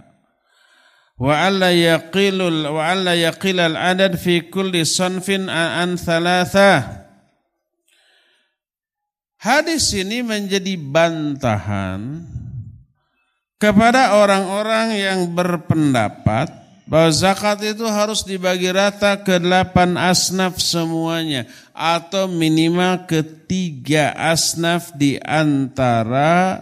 Wa 1.16 1.49
alla 1.49 1.73
yaqilul 1.73 2.68
wa 2.68 2.85
alla 2.85 3.16
yaqilal 3.16 3.73
adad 3.73 4.20
fi 4.20 4.45
kulli 4.45 4.85
sanfin 4.85 5.49
an 5.49 5.97
thalatha. 5.97 7.09
Hadis 9.41 9.89
ini 9.97 10.20
menjadi 10.20 10.77
bantahan 10.77 12.29
kepada 13.57 14.20
orang-orang 14.20 15.01
yang 15.01 15.20
berpendapat 15.33 16.61
bahwa 16.87 17.11
zakat 17.14 17.62
itu 17.62 17.87
harus 17.87 18.26
dibagi 18.26 18.68
rata 18.70 19.14
ke 19.20 19.39
delapan 19.39 19.95
asnaf 19.95 20.59
semuanya 20.59 21.47
atau 21.70 22.26
minimal 22.26 23.07
ketiga 23.07 24.12
asnaf 24.18 24.91
di 24.99 25.16
antara 25.22 26.61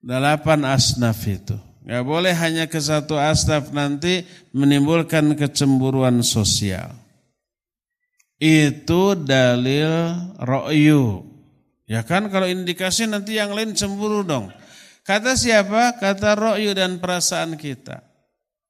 delapan 0.00 0.64
asnaf 0.64 1.20
itu. 1.28 1.56
Gak 1.86 2.02
boleh 2.02 2.34
hanya 2.34 2.66
ke 2.66 2.82
satu 2.82 3.14
asnaf 3.14 3.70
nanti 3.70 4.26
menimbulkan 4.50 5.38
kecemburuan 5.38 6.18
sosial. 6.26 6.90
Itu 8.42 9.14
dalil 9.14 10.12
ro'yu. 10.42 11.22
Ya 11.86 12.02
kan 12.02 12.26
kalau 12.26 12.50
indikasi 12.50 13.06
nanti 13.06 13.38
yang 13.38 13.54
lain 13.54 13.78
cemburu 13.78 14.26
dong. 14.26 14.50
Kata 15.06 15.38
siapa? 15.38 15.94
Kata 16.02 16.34
ro'yu 16.34 16.74
dan 16.74 16.98
perasaan 16.98 17.54
kita. 17.54 18.05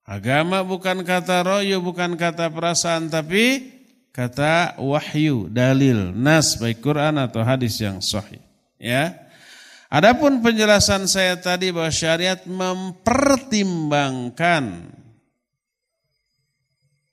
Agama 0.06 0.62
bukan 0.62 1.02
kata 1.02 1.42
ro'yu, 1.42 1.82
bukan 1.82 2.14
kata 2.14 2.54
perasaan, 2.54 3.10
tapi 3.10 3.74
kata 4.14 4.78
wahyu, 4.78 5.50
dalil, 5.50 6.14
nas 6.14 6.54
baik 6.56 6.78
Quran 6.78 7.18
atau 7.18 7.42
hadis 7.42 7.82
yang 7.82 7.98
sahih. 7.98 8.38
Ya. 8.78 9.18
Adapun 9.90 10.38
penjelasan 10.42 11.06
saya 11.10 11.34
tadi 11.38 11.70
bahwa 11.74 11.90
syariat 11.90 12.46
mempertimbangkan 12.46 14.94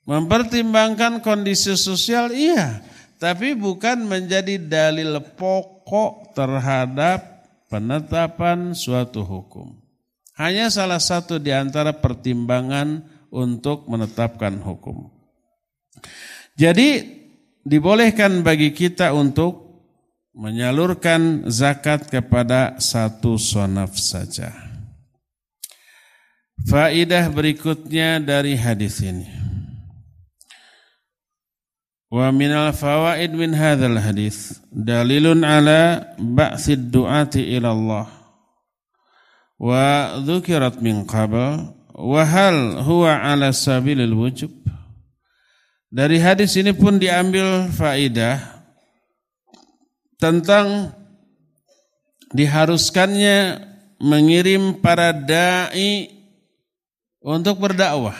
Mempertimbangkan 0.03 1.23
kondisi 1.23 1.79
sosial 1.79 2.35
iya, 2.35 2.83
tapi 3.23 3.55
bukan 3.55 4.03
menjadi 4.03 4.59
dalil 4.59 5.23
pokok 5.39 6.35
terhadap 6.35 7.47
penetapan 7.71 8.75
suatu 8.75 9.23
hukum. 9.23 9.82
Hanya 10.33 10.73
salah 10.73 10.97
satu 10.97 11.37
di 11.37 11.53
antara 11.53 11.93
pertimbangan 11.93 13.05
untuk 13.29 13.85
menetapkan 13.85 14.57
hukum. 14.61 15.09
Jadi 16.57 17.05
dibolehkan 17.65 18.41
bagi 18.41 18.73
kita 18.73 19.13
untuk 19.13 19.63
menyalurkan 20.33 21.45
zakat 21.49 22.09
kepada 22.09 22.81
satu 22.81 23.37
sonaf 23.37 23.97
saja. 23.97 24.49
Faidah 26.65 27.29
berikutnya 27.29 28.17
dari 28.21 28.57
hadis 28.57 29.01
ini. 29.01 29.29
Wa 32.13 32.29
minal 32.29 32.73
fawaid 32.77 33.33
min 33.33 33.57
hadzal 33.57 33.97
hadis 33.97 34.61
dalilun 34.69 35.41
ala 35.41 36.13
ba'tsid 36.21 36.93
du'ati 36.93 37.57
ila 37.57 37.73
Allah 37.73 38.22
wa 39.59 40.17
dzukirat 40.21 40.81
min 40.81 41.05
qabl 41.05 41.73
wa 41.93 42.21
hal 42.25 42.81
huwa 42.83 43.17
ala 43.21 43.53
sabilil 43.53 44.13
wujub 44.13 44.51
Dari 45.93 46.17
hadis 46.17 46.57
ini 46.57 46.73
pun 46.73 46.97
diambil 46.97 47.69
faidah 47.69 48.41
tentang 50.17 50.89
diharuskannya 52.33 53.61
mengirim 54.01 54.81
para 54.81 55.13
dai 55.13 56.09
untuk 57.21 57.61
berdakwah. 57.61 58.17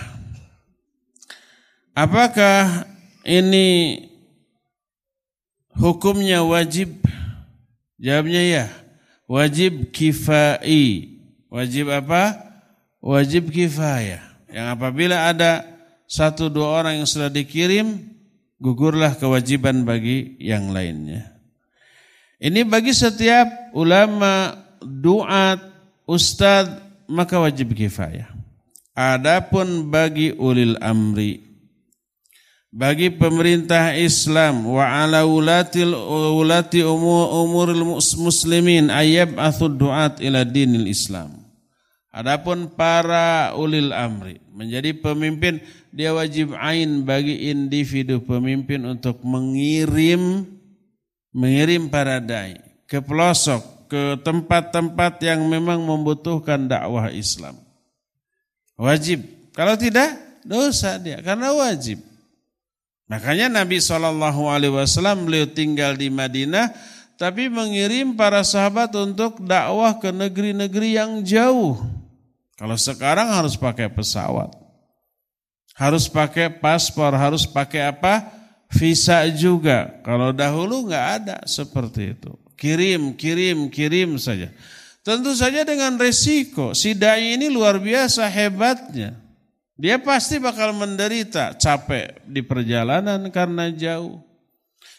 Apakah 1.97 2.87
ini 3.25 3.99
hukumnya 5.73 6.45
wajib? 6.45 6.93
Jawabnya 7.97 8.41
ya. 8.41 8.65
Wajib 9.25 9.89
kifai. 9.89 11.12
Wajib 11.53 11.93
apa? 11.93 12.33
Wajib 12.97 13.53
kifayah. 13.53 14.25
Yang 14.49 14.67
apabila 14.73 15.29
ada 15.29 15.61
satu 16.09 16.49
dua 16.49 16.81
orang 16.81 16.97
yang 16.97 17.09
sudah 17.09 17.29
dikirim, 17.29 18.09
gugurlah 18.57 19.13
kewajiban 19.13 19.85
bagi 19.85 20.33
yang 20.41 20.73
lainnya. 20.73 21.29
Ini 22.41 22.65
bagi 22.65 22.89
setiap 22.89 23.69
ulama, 23.77 24.57
duat, 24.81 25.61
ustadz, 26.09 27.05
maka 27.05 27.37
wajib 27.37 27.77
kifayah. 27.77 28.33
Adapun 28.97 29.93
bagi 29.93 30.33
ulil 30.33 30.73
amri, 30.81 31.53
bagi 32.73 33.13
pemerintah 33.13 33.93
Islam 33.93 34.65
wa 34.65 34.81
ala 34.81 35.29
ulatil 35.29 35.93
ulati 36.33 36.81
umuril 36.81 38.01
muslimin 38.17 38.89
ayab 38.89 39.37
athud 39.37 39.77
duat 39.77 40.17
ila 40.17 40.41
dinil 40.41 40.89
Islam. 40.89 41.42
Adapun 42.13 42.69
para 42.69 43.57
ulil 43.57 43.89
amri 43.89 44.37
menjadi 44.53 44.93
pemimpin 44.93 45.57
dia 45.89 46.13
wajib 46.13 46.53
ain 46.61 47.01
bagi 47.01 47.49
individu 47.49 48.21
pemimpin 48.21 48.85
untuk 48.85 49.25
mengirim 49.25 50.45
mengirim 51.33 51.89
para 51.89 52.21
dai 52.21 52.61
ke 52.85 53.01
pelosok 53.01 53.89
ke 53.89 54.21
tempat-tempat 54.21 55.25
yang 55.25 55.41
memang 55.49 55.81
membutuhkan 55.81 56.69
dakwah 56.69 57.09
Islam. 57.09 57.57
Wajib. 58.77 59.25
Kalau 59.57 59.73
tidak 59.73 60.13
dosa 60.45 61.01
dia 61.01 61.17
karena 61.17 61.49
wajib. 61.49 61.97
Makanya 63.09 63.49
Nabi 63.49 63.81
Shallallahu 63.81 64.53
Alaihi 64.53 64.73
Wasallam 64.73 65.25
beliau 65.25 65.49
tinggal 65.49 65.97
di 65.97 66.13
Madinah, 66.13 66.73
tapi 67.17 67.49
mengirim 67.49 68.13
para 68.13 68.45
sahabat 68.45 68.93
untuk 68.97 69.41
dakwah 69.41 69.97
ke 69.97 70.13
negeri-negeri 70.13 70.97
yang 70.97 71.25
jauh. 71.25 72.02
Kalau 72.57 72.77
sekarang 72.77 73.33
harus 73.33 73.57
pakai 73.57 73.89
pesawat, 73.89 74.53
harus 75.73 76.05
pakai 76.05 76.53
paspor, 76.53 77.13
harus 77.17 77.49
pakai 77.49 77.89
apa? 77.89 78.29
Visa 78.73 79.25
juga. 79.29 80.01
Kalau 80.01 80.33
dahulu 80.33 80.89
nggak 80.89 81.07
ada 81.21 81.37
seperti 81.45 82.17
itu. 82.17 82.33
Kirim, 82.57 83.13
kirim, 83.13 83.69
kirim 83.69 84.17
saja. 84.17 84.49
Tentu 85.03 85.35
saja 85.35 85.61
dengan 85.67 85.99
resiko. 85.99 86.73
Si 86.73 86.95
dai 86.97 87.35
ini 87.37 87.51
luar 87.51 87.77
biasa 87.77 88.25
hebatnya. 88.29 89.19
Dia 89.73 89.97
pasti 89.99 90.37
bakal 90.37 90.71
menderita, 90.77 91.57
capek 91.57 92.21
di 92.29 92.45
perjalanan 92.45 93.19
karena 93.33 93.73
jauh. 93.73 94.21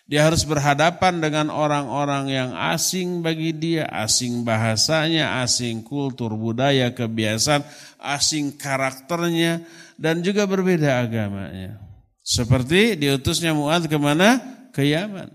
Dia 0.05 0.29
harus 0.29 0.45
berhadapan 0.45 1.17
dengan 1.17 1.49
orang-orang 1.49 2.29
yang 2.29 2.51
asing 2.53 3.25
bagi 3.25 3.57
dia, 3.57 3.89
asing 3.89 4.45
bahasanya, 4.45 5.41
asing 5.41 5.81
kultur, 5.81 6.37
budaya, 6.37 6.93
kebiasaan, 6.93 7.65
asing 7.97 8.53
karakternya, 8.53 9.65
dan 9.97 10.21
juga 10.21 10.45
berbeda 10.45 11.09
agamanya. 11.09 11.81
Seperti 12.21 13.01
diutusnya 13.01 13.57
Mu'ad 13.57 13.89
ke 13.89 13.97
mana? 13.97 14.45
Ke 14.77 14.85
Yaman. 14.85 15.33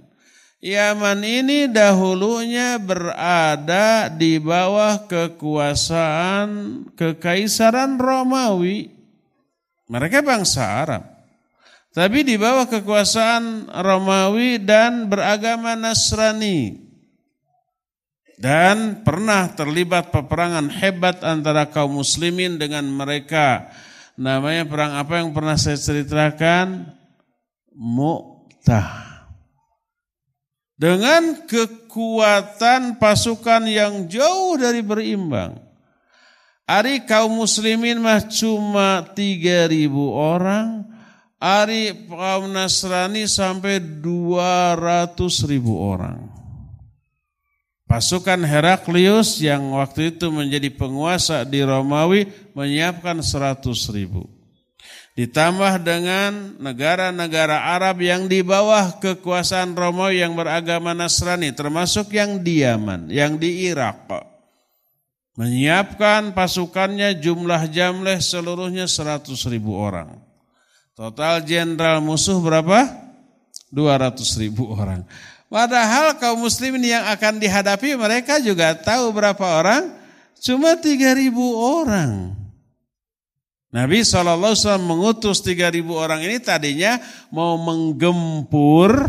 Yaman 0.61 1.23
ini 1.25 1.65
dahulunya 1.65 2.77
berada 2.77 4.05
di 4.05 4.37
bawah 4.37 5.07
kekuasaan 5.09 6.49
kekaisaran 6.93 7.97
Romawi. 7.97 8.91
Mereka 9.89 10.21
bangsa 10.21 10.61
Arab. 10.85 11.18
Tapi 11.89 12.21
di 12.21 12.37
bawah 12.37 12.69
kekuasaan 12.69 13.73
Romawi 13.81 14.61
dan 14.61 15.09
beragama 15.09 15.73
Nasrani. 15.73 16.85
Dan 18.39 19.03
pernah 19.03 19.51
terlibat 19.51 20.15
peperangan 20.15 20.71
hebat 20.71 21.25
antara 21.27 21.67
kaum 21.67 21.99
muslimin 21.99 22.55
dengan 22.55 22.87
mereka. 22.87 23.67
Namanya 24.15 24.63
perang 24.63 24.95
apa 24.95 25.19
yang 25.19 25.35
pernah 25.35 25.59
saya 25.59 25.75
ceritakan? 25.75 26.87
Mu'tah. 27.75 29.09
Dengan 30.79 31.43
kekuatan 31.43 32.95
pasukan 32.95 33.67
yang 33.67 34.07
jauh 34.07 34.55
dari 34.55 34.79
berimbang. 34.79 35.59
Ari 36.63 37.03
kaum 37.03 37.43
muslimin 37.43 37.99
mah 37.99 38.23
cuma 38.31 39.03
3000 39.11 39.91
orang. 40.15 40.87
Ari 41.39 41.95
kaum 42.11 42.51
Nasrani 42.51 43.23
sampai 43.23 43.79
200 43.79 45.15
ribu 45.47 45.79
orang. 45.79 46.27
Pasukan 47.87 48.43
Heraklius 48.43 49.39
yang 49.41 49.73
waktu 49.73 50.13
itu 50.13 50.29
menjadi 50.29 50.69
penguasa 50.69 51.41
di 51.47 51.63
Romawi 51.63 52.27
menyiapkan 52.53 53.23
100 53.23 53.65
ribu. 53.95 54.27
Ditambah 55.15 55.81
dengan 55.81 56.59
negara-negara 56.59 57.71
Arab 57.71 58.03
yang 58.03 58.27
di 58.27 58.43
bawah 58.43 58.99
kekuasaan 58.99 59.73
Romawi 59.73 60.21
yang 60.21 60.35
beragama 60.35 60.91
Nasrani, 60.91 61.55
termasuk 61.55 62.13
yang 62.13 62.43
di 62.43 62.61
Yaman, 62.61 63.09
yang 63.09 63.39
di 63.39 63.67
Irak 63.67 64.05
menyiapkan 65.39 66.35
pasukannya 66.35 67.15
jumlah 67.23 67.71
jamleh 67.71 68.19
seluruhnya 68.19 68.91
100 68.91 69.31
ribu 69.47 69.71
orang. 69.71 70.28
Total 70.99 71.39
jenderal 71.47 72.03
musuh 72.03 72.43
berapa? 72.43 72.91
200 73.71 74.19
ribu 74.43 74.67
orang. 74.75 75.07
Padahal 75.47 76.19
kaum 76.19 76.43
muslimin 76.43 76.91
yang 76.91 77.07
akan 77.07 77.39
dihadapi 77.39 77.95
mereka 77.95 78.43
juga 78.43 78.75
tahu 78.75 79.15
berapa 79.15 79.63
orang? 79.63 79.95
Cuma 80.43 80.75
3 80.75 81.15
ribu 81.15 81.55
orang. 81.55 82.35
Nabi 83.71 84.03
SAW 84.03 84.75
mengutus 84.83 85.39
3 85.39 85.71
ribu 85.71 85.95
orang 85.95 86.19
ini 86.19 86.35
tadinya 86.43 86.99
mau 87.31 87.55
menggempur 87.55 89.07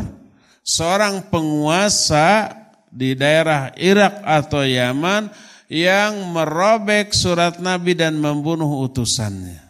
seorang 0.63 1.27
penguasa 1.27 2.55
di 2.87 3.19
daerah 3.19 3.75
Irak 3.75 4.23
atau 4.23 4.63
Yaman 4.63 5.27
yang 5.67 6.23
merobek 6.31 7.11
surat 7.11 7.59
Nabi 7.59 7.99
dan 7.99 8.15
membunuh 8.15 8.87
utusannya. 8.87 9.70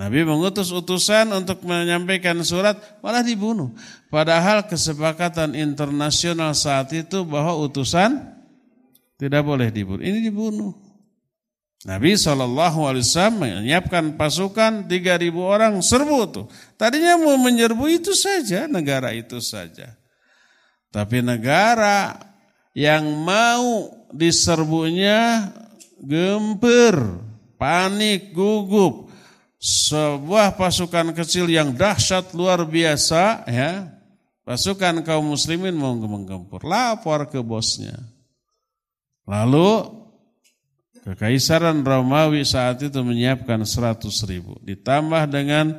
Nabi 0.00 0.24
mengutus 0.24 0.72
utusan 0.72 1.28
untuk 1.36 1.60
menyampaikan 1.68 2.40
surat 2.40 2.80
malah 3.04 3.20
dibunuh. 3.20 3.68
Padahal 4.08 4.64
kesepakatan 4.64 5.52
internasional 5.52 6.56
saat 6.56 6.88
itu 6.96 7.20
bahwa 7.28 7.52
utusan 7.68 8.16
tidak 9.20 9.44
boleh 9.44 9.68
dibunuh. 9.68 10.00
Ini 10.00 10.24
dibunuh. 10.24 10.72
Nabi 11.84 12.16
SAW 12.16 12.56
menyiapkan 13.36 14.16
pasukan 14.16 14.88
3.000 14.88 15.36
orang 15.36 15.76
serbu 15.84 16.18
tuh. 16.32 16.46
Tadinya 16.80 17.20
mau 17.20 17.36
menyerbu 17.36 17.84
itu 17.92 18.16
saja, 18.16 18.64
negara 18.64 19.12
itu 19.12 19.36
saja. 19.44 20.00
Tapi 20.88 21.20
negara 21.20 22.16
yang 22.72 23.04
mau 23.20 23.92
diserbunya 24.16 25.52
gempur, 26.00 27.20
panik, 27.60 28.32
gugup, 28.32 29.09
sebuah 29.60 30.56
pasukan 30.56 31.12
kecil 31.12 31.44
yang 31.52 31.76
dahsyat 31.76 32.32
luar 32.32 32.64
biasa 32.64 33.44
ya. 33.44 33.92
Pasukan 34.40 35.04
kaum 35.04 35.36
muslimin 35.36 35.76
mau 35.76 35.94
menggempur 35.94 36.64
lapor 36.64 37.28
ke 37.28 37.38
bosnya. 37.44 37.94
Lalu 39.28 40.00
kekaisaran 41.06 41.84
Romawi 41.86 42.42
saat 42.42 42.82
itu 42.82 42.98
menyiapkan 43.04 43.62
100 43.62 44.10
ribu. 44.26 44.58
Ditambah 44.64 45.28
dengan 45.30 45.78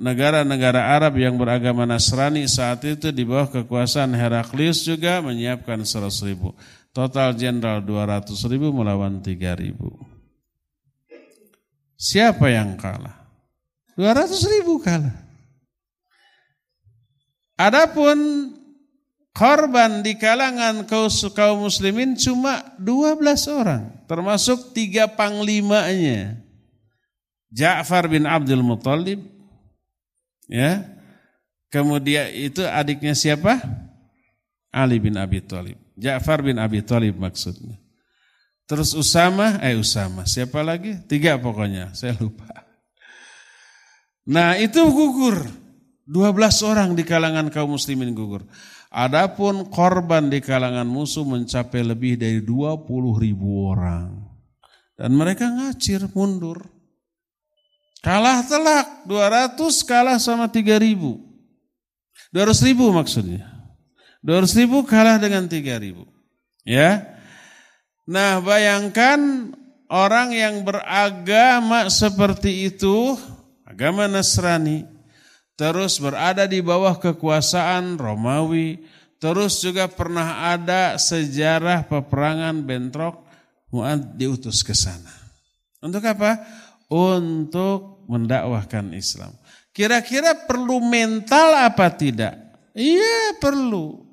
negara-negara 0.00 0.98
Arab 0.98 1.20
yang 1.20 1.38
beragama 1.38 1.86
Nasrani 1.86 2.48
saat 2.50 2.82
itu 2.88 3.12
di 3.14 3.22
bawah 3.22 3.62
kekuasaan 3.62 4.16
Heraklius 4.16 4.82
juga 4.82 5.22
menyiapkan 5.22 5.84
100 5.86 6.10
ribu. 6.26 6.56
Total 6.90 7.30
jenderal 7.36 7.84
200 7.84 8.34
ribu 8.50 8.74
melawan 8.74 9.22
3 9.22 9.62
ribu. 9.62 9.94
Siapa 11.94 12.50
yang 12.50 12.74
kalah 12.74 13.17
200 13.98 14.54
ribu 14.54 14.78
kalah. 14.78 15.10
Adapun 17.58 18.54
korban 19.34 20.06
di 20.06 20.14
kalangan 20.14 20.86
kaum 20.86 21.66
muslimin 21.66 22.14
cuma 22.14 22.62
12 22.78 23.18
orang. 23.50 23.90
Termasuk 24.06 24.70
tiga 24.70 25.10
panglimanya. 25.10 26.38
Ja'far 27.50 28.06
bin 28.06 28.22
Abdul 28.22 28.62
Muttalib. 28.62 29.18
Ya. 30.46 30.86
Kemudian 31.68 32.30
itu 32.30 32.62
adiknya 32.62 33.18
siapa? 33.18 33.58
Ali 34.70 35.02
bin 35.02 35.18
Abi 35.18 35.42
Thalib. 35.42 35.76
Ja'far 35.98 36.38
bin 36.46 36.56
Abi 36.62 36.86
Thalib 36.86 37.18
maksudnya. 37.18 37.74
Terus 38.68 38.94
Usama, 38.94 39.58
eh 39.58 39.74
Usama, 39.74 40.22
siapa 40.28 40.60
lagi? 40.62 40.94
Tiga 41.08 41.40
pokoknya, 41.40 41.90
saya 41.96 42.14
lupa. 42.20 42.67
Nah 44.28 44.60
itu 44.60 44.84
gugur. 44.92 45.40
12 46.08 46.64
orang 46.64 46.96
di 46.96 47.04
kalangan 47.04 47.52
kaum 47.52 47.76
muslimin 47.76 48.16
gugur. 48.16 48.44
Adapun 48.88 49.68
korban 49.68 50.32
di 50.32 50.40
kalangan 50.40 50.88
musuh 50.88 51.24
mencapai 51.24 51.84
lebih 51.84 52.16
dari 52.16 52.40
20 52.40 52.84
ribu 53.20 53.68
orang. 53.68 54.08
Dan 54.96 55.12
mereka 55.16 55.48
ngacir 55.52 56.08
mundur. 56.16 56.64
Kalah 58.00 58.40
telak, 58.46 59.04
200 59.04 59.84
kalah 59.84 60.16
sama 60.16 60.48
3 60.48 60.80
ribu. 60.80 61.20
200 62.32 62.68
ribu 62.72 62.88
maksudnya. 62.92 63.44
200 64.24 64.60
ribu 64.64 64.84
kalah 64.88 65.20
dengan 65.20 65.44
3 65.44 65.76
ribu. 65.76 66.08
Ya. 66.64 67.20
Nah 68.08 68.40
bayangkan 68.40 69.52
orang 69.92 70.32
yang 70.32 70.64
beragama 70.64 71.92
seperti 71.92 72.72
itu 72.72 73.16
agama 73.68 74.08
Nasrani, 74.08 74.88
terus 75.52 76.00
berada 76.00 76.48
di 76.48 76.64
bawah 76.64 76.96
kekuasaan 76.96 78.00
Romawi, 78.00 78.80
terus 79.20 79.60
juga 79.60 79.84
pernah 79.92 80.48
ada 80.56 80.96
sejarah 80.96 81.84
peperangan 81.84 82.64
bentrok, 82.64 83.28
Mu'ad 83.68 84.16
diutus 84.16 84.64
ke 84.64 84.72
sana. 84.72 85.12
Untuk 85.84 86.00
apa? 86.08 86.40
Untuk 86.88 88.08
mendakwahkan 88.08 88.96
Islam. 88.96 89.36
Kira-kira 89.76 90.32
perlu 90.48 90.80
mental 90.80 91.68
apa 91.68 91.92
tidak? 91.92 92.32
Iya 92.72 93.36
perlu. 93.36 94.08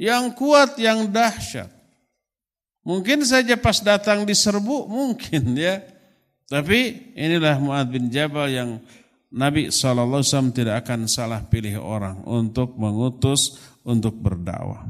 Yang 0.00 0.24
kuat, 0.40 0.80
yang 0.80 1.12
dahsyat. 1.12 1.68
Mungkin 2.82 3.22
saja 3.22 3.54
pas 3.60 3.78
datang 3.84 4.24
diserbu, 4.24 4.88
mungkin 4.88 5.52
ya. 5.54 5.84
Tapi 6.52 7.08
inilah 7.16 7.56
Mu'ad 7.56 7.88
bin 7.88 8.12
Jabal 8.12 8.52
yang 8.52 8.70
Nabi 9.32 9.72
SAW 9.72 10.52
tidak 10.52 10.84
akan 10.84 11.08
salah 11.08 11.40
pilih 11.48 11.80
orang 11.80 12.20
untuk 12.28 12.76
mengutus, 12.76 13.56
untuk 13.80 14.12
berdakwah. 14.20 14.84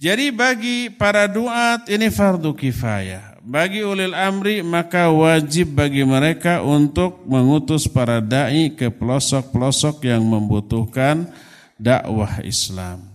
Jadi 0.00 0.32
bagi 0.32 0.88
para 0.88 1.28
duat 1.28 1.84
ini 1.92 2.08
fardu 2.08 2.56
kifayah. 2.56 3.36
Bagi 3.44 3.84
ulil 3.84 4.16
amri 4.16 4.64
maka 4.64 5.12
wajib 5.12 5.76
bagi 5.76 6.08
mereka 6.08 6.64
untuk 6.64 7.20
mengutus 7.28 7.84
para 7.84 8.24
da'i 8.24 8.72
ke 8.72 8.88
pelosok-pelosok 8.88 10.08
yang 10.08 10.24
membutuhkan 10.24 11.28
dakwah 11.76 12.40
Islam. 12.40 13.10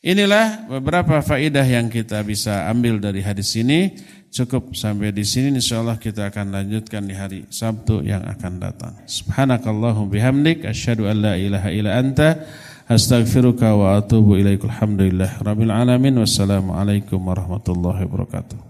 Inilah 0.00 0.70
beberapa 0.70 1.20
faidah 1.20 1.66
yang 1.68 1.92
kita 1.92 2.24
bisa 2.24 2.64
ambil 2.72 2.96
dari 2.96 3.20
hadis 3.20 3.52
ini. 3.60 3.92
Cukup 4.32 4.76
sampai 4.76 5.14
di 5.14 5.24
sini 5.24 5.54
insyaallah 5.56 5.96
kita 5.96 6.28
akan 6.28 6.52
lanjutkan 6.52 7.08
di 7.08 7.14
hari 7.16 7.40
Sabtu 7.48 8.04
yang 8.04 8.20
akan 8.26 8.60
datang. 8.60 8.92
Subhanakallahum 9.08 10.12
bihamdik 10.12 10.66
asyhadu 10.66 11.08
an 11.08 11.24
la 11.24 11.34
ilaha 11.40 11.72
illa 11.72 11.96
anta 11.96 12.44
astaghfiruka 12.84 13.72
wa 13.72 13.96
atubu 13.96 14.36
ilaikal 14.36 14.70
hamdulillah 14.70 15.40
rabbil 15.40 15.72
alamin 15.72 16.20
wassalamu 16.20 16.76
alaikum 16.76 17.22
warahmatullahi 17.22 18.04
wabarakatuh. 18.04 18.65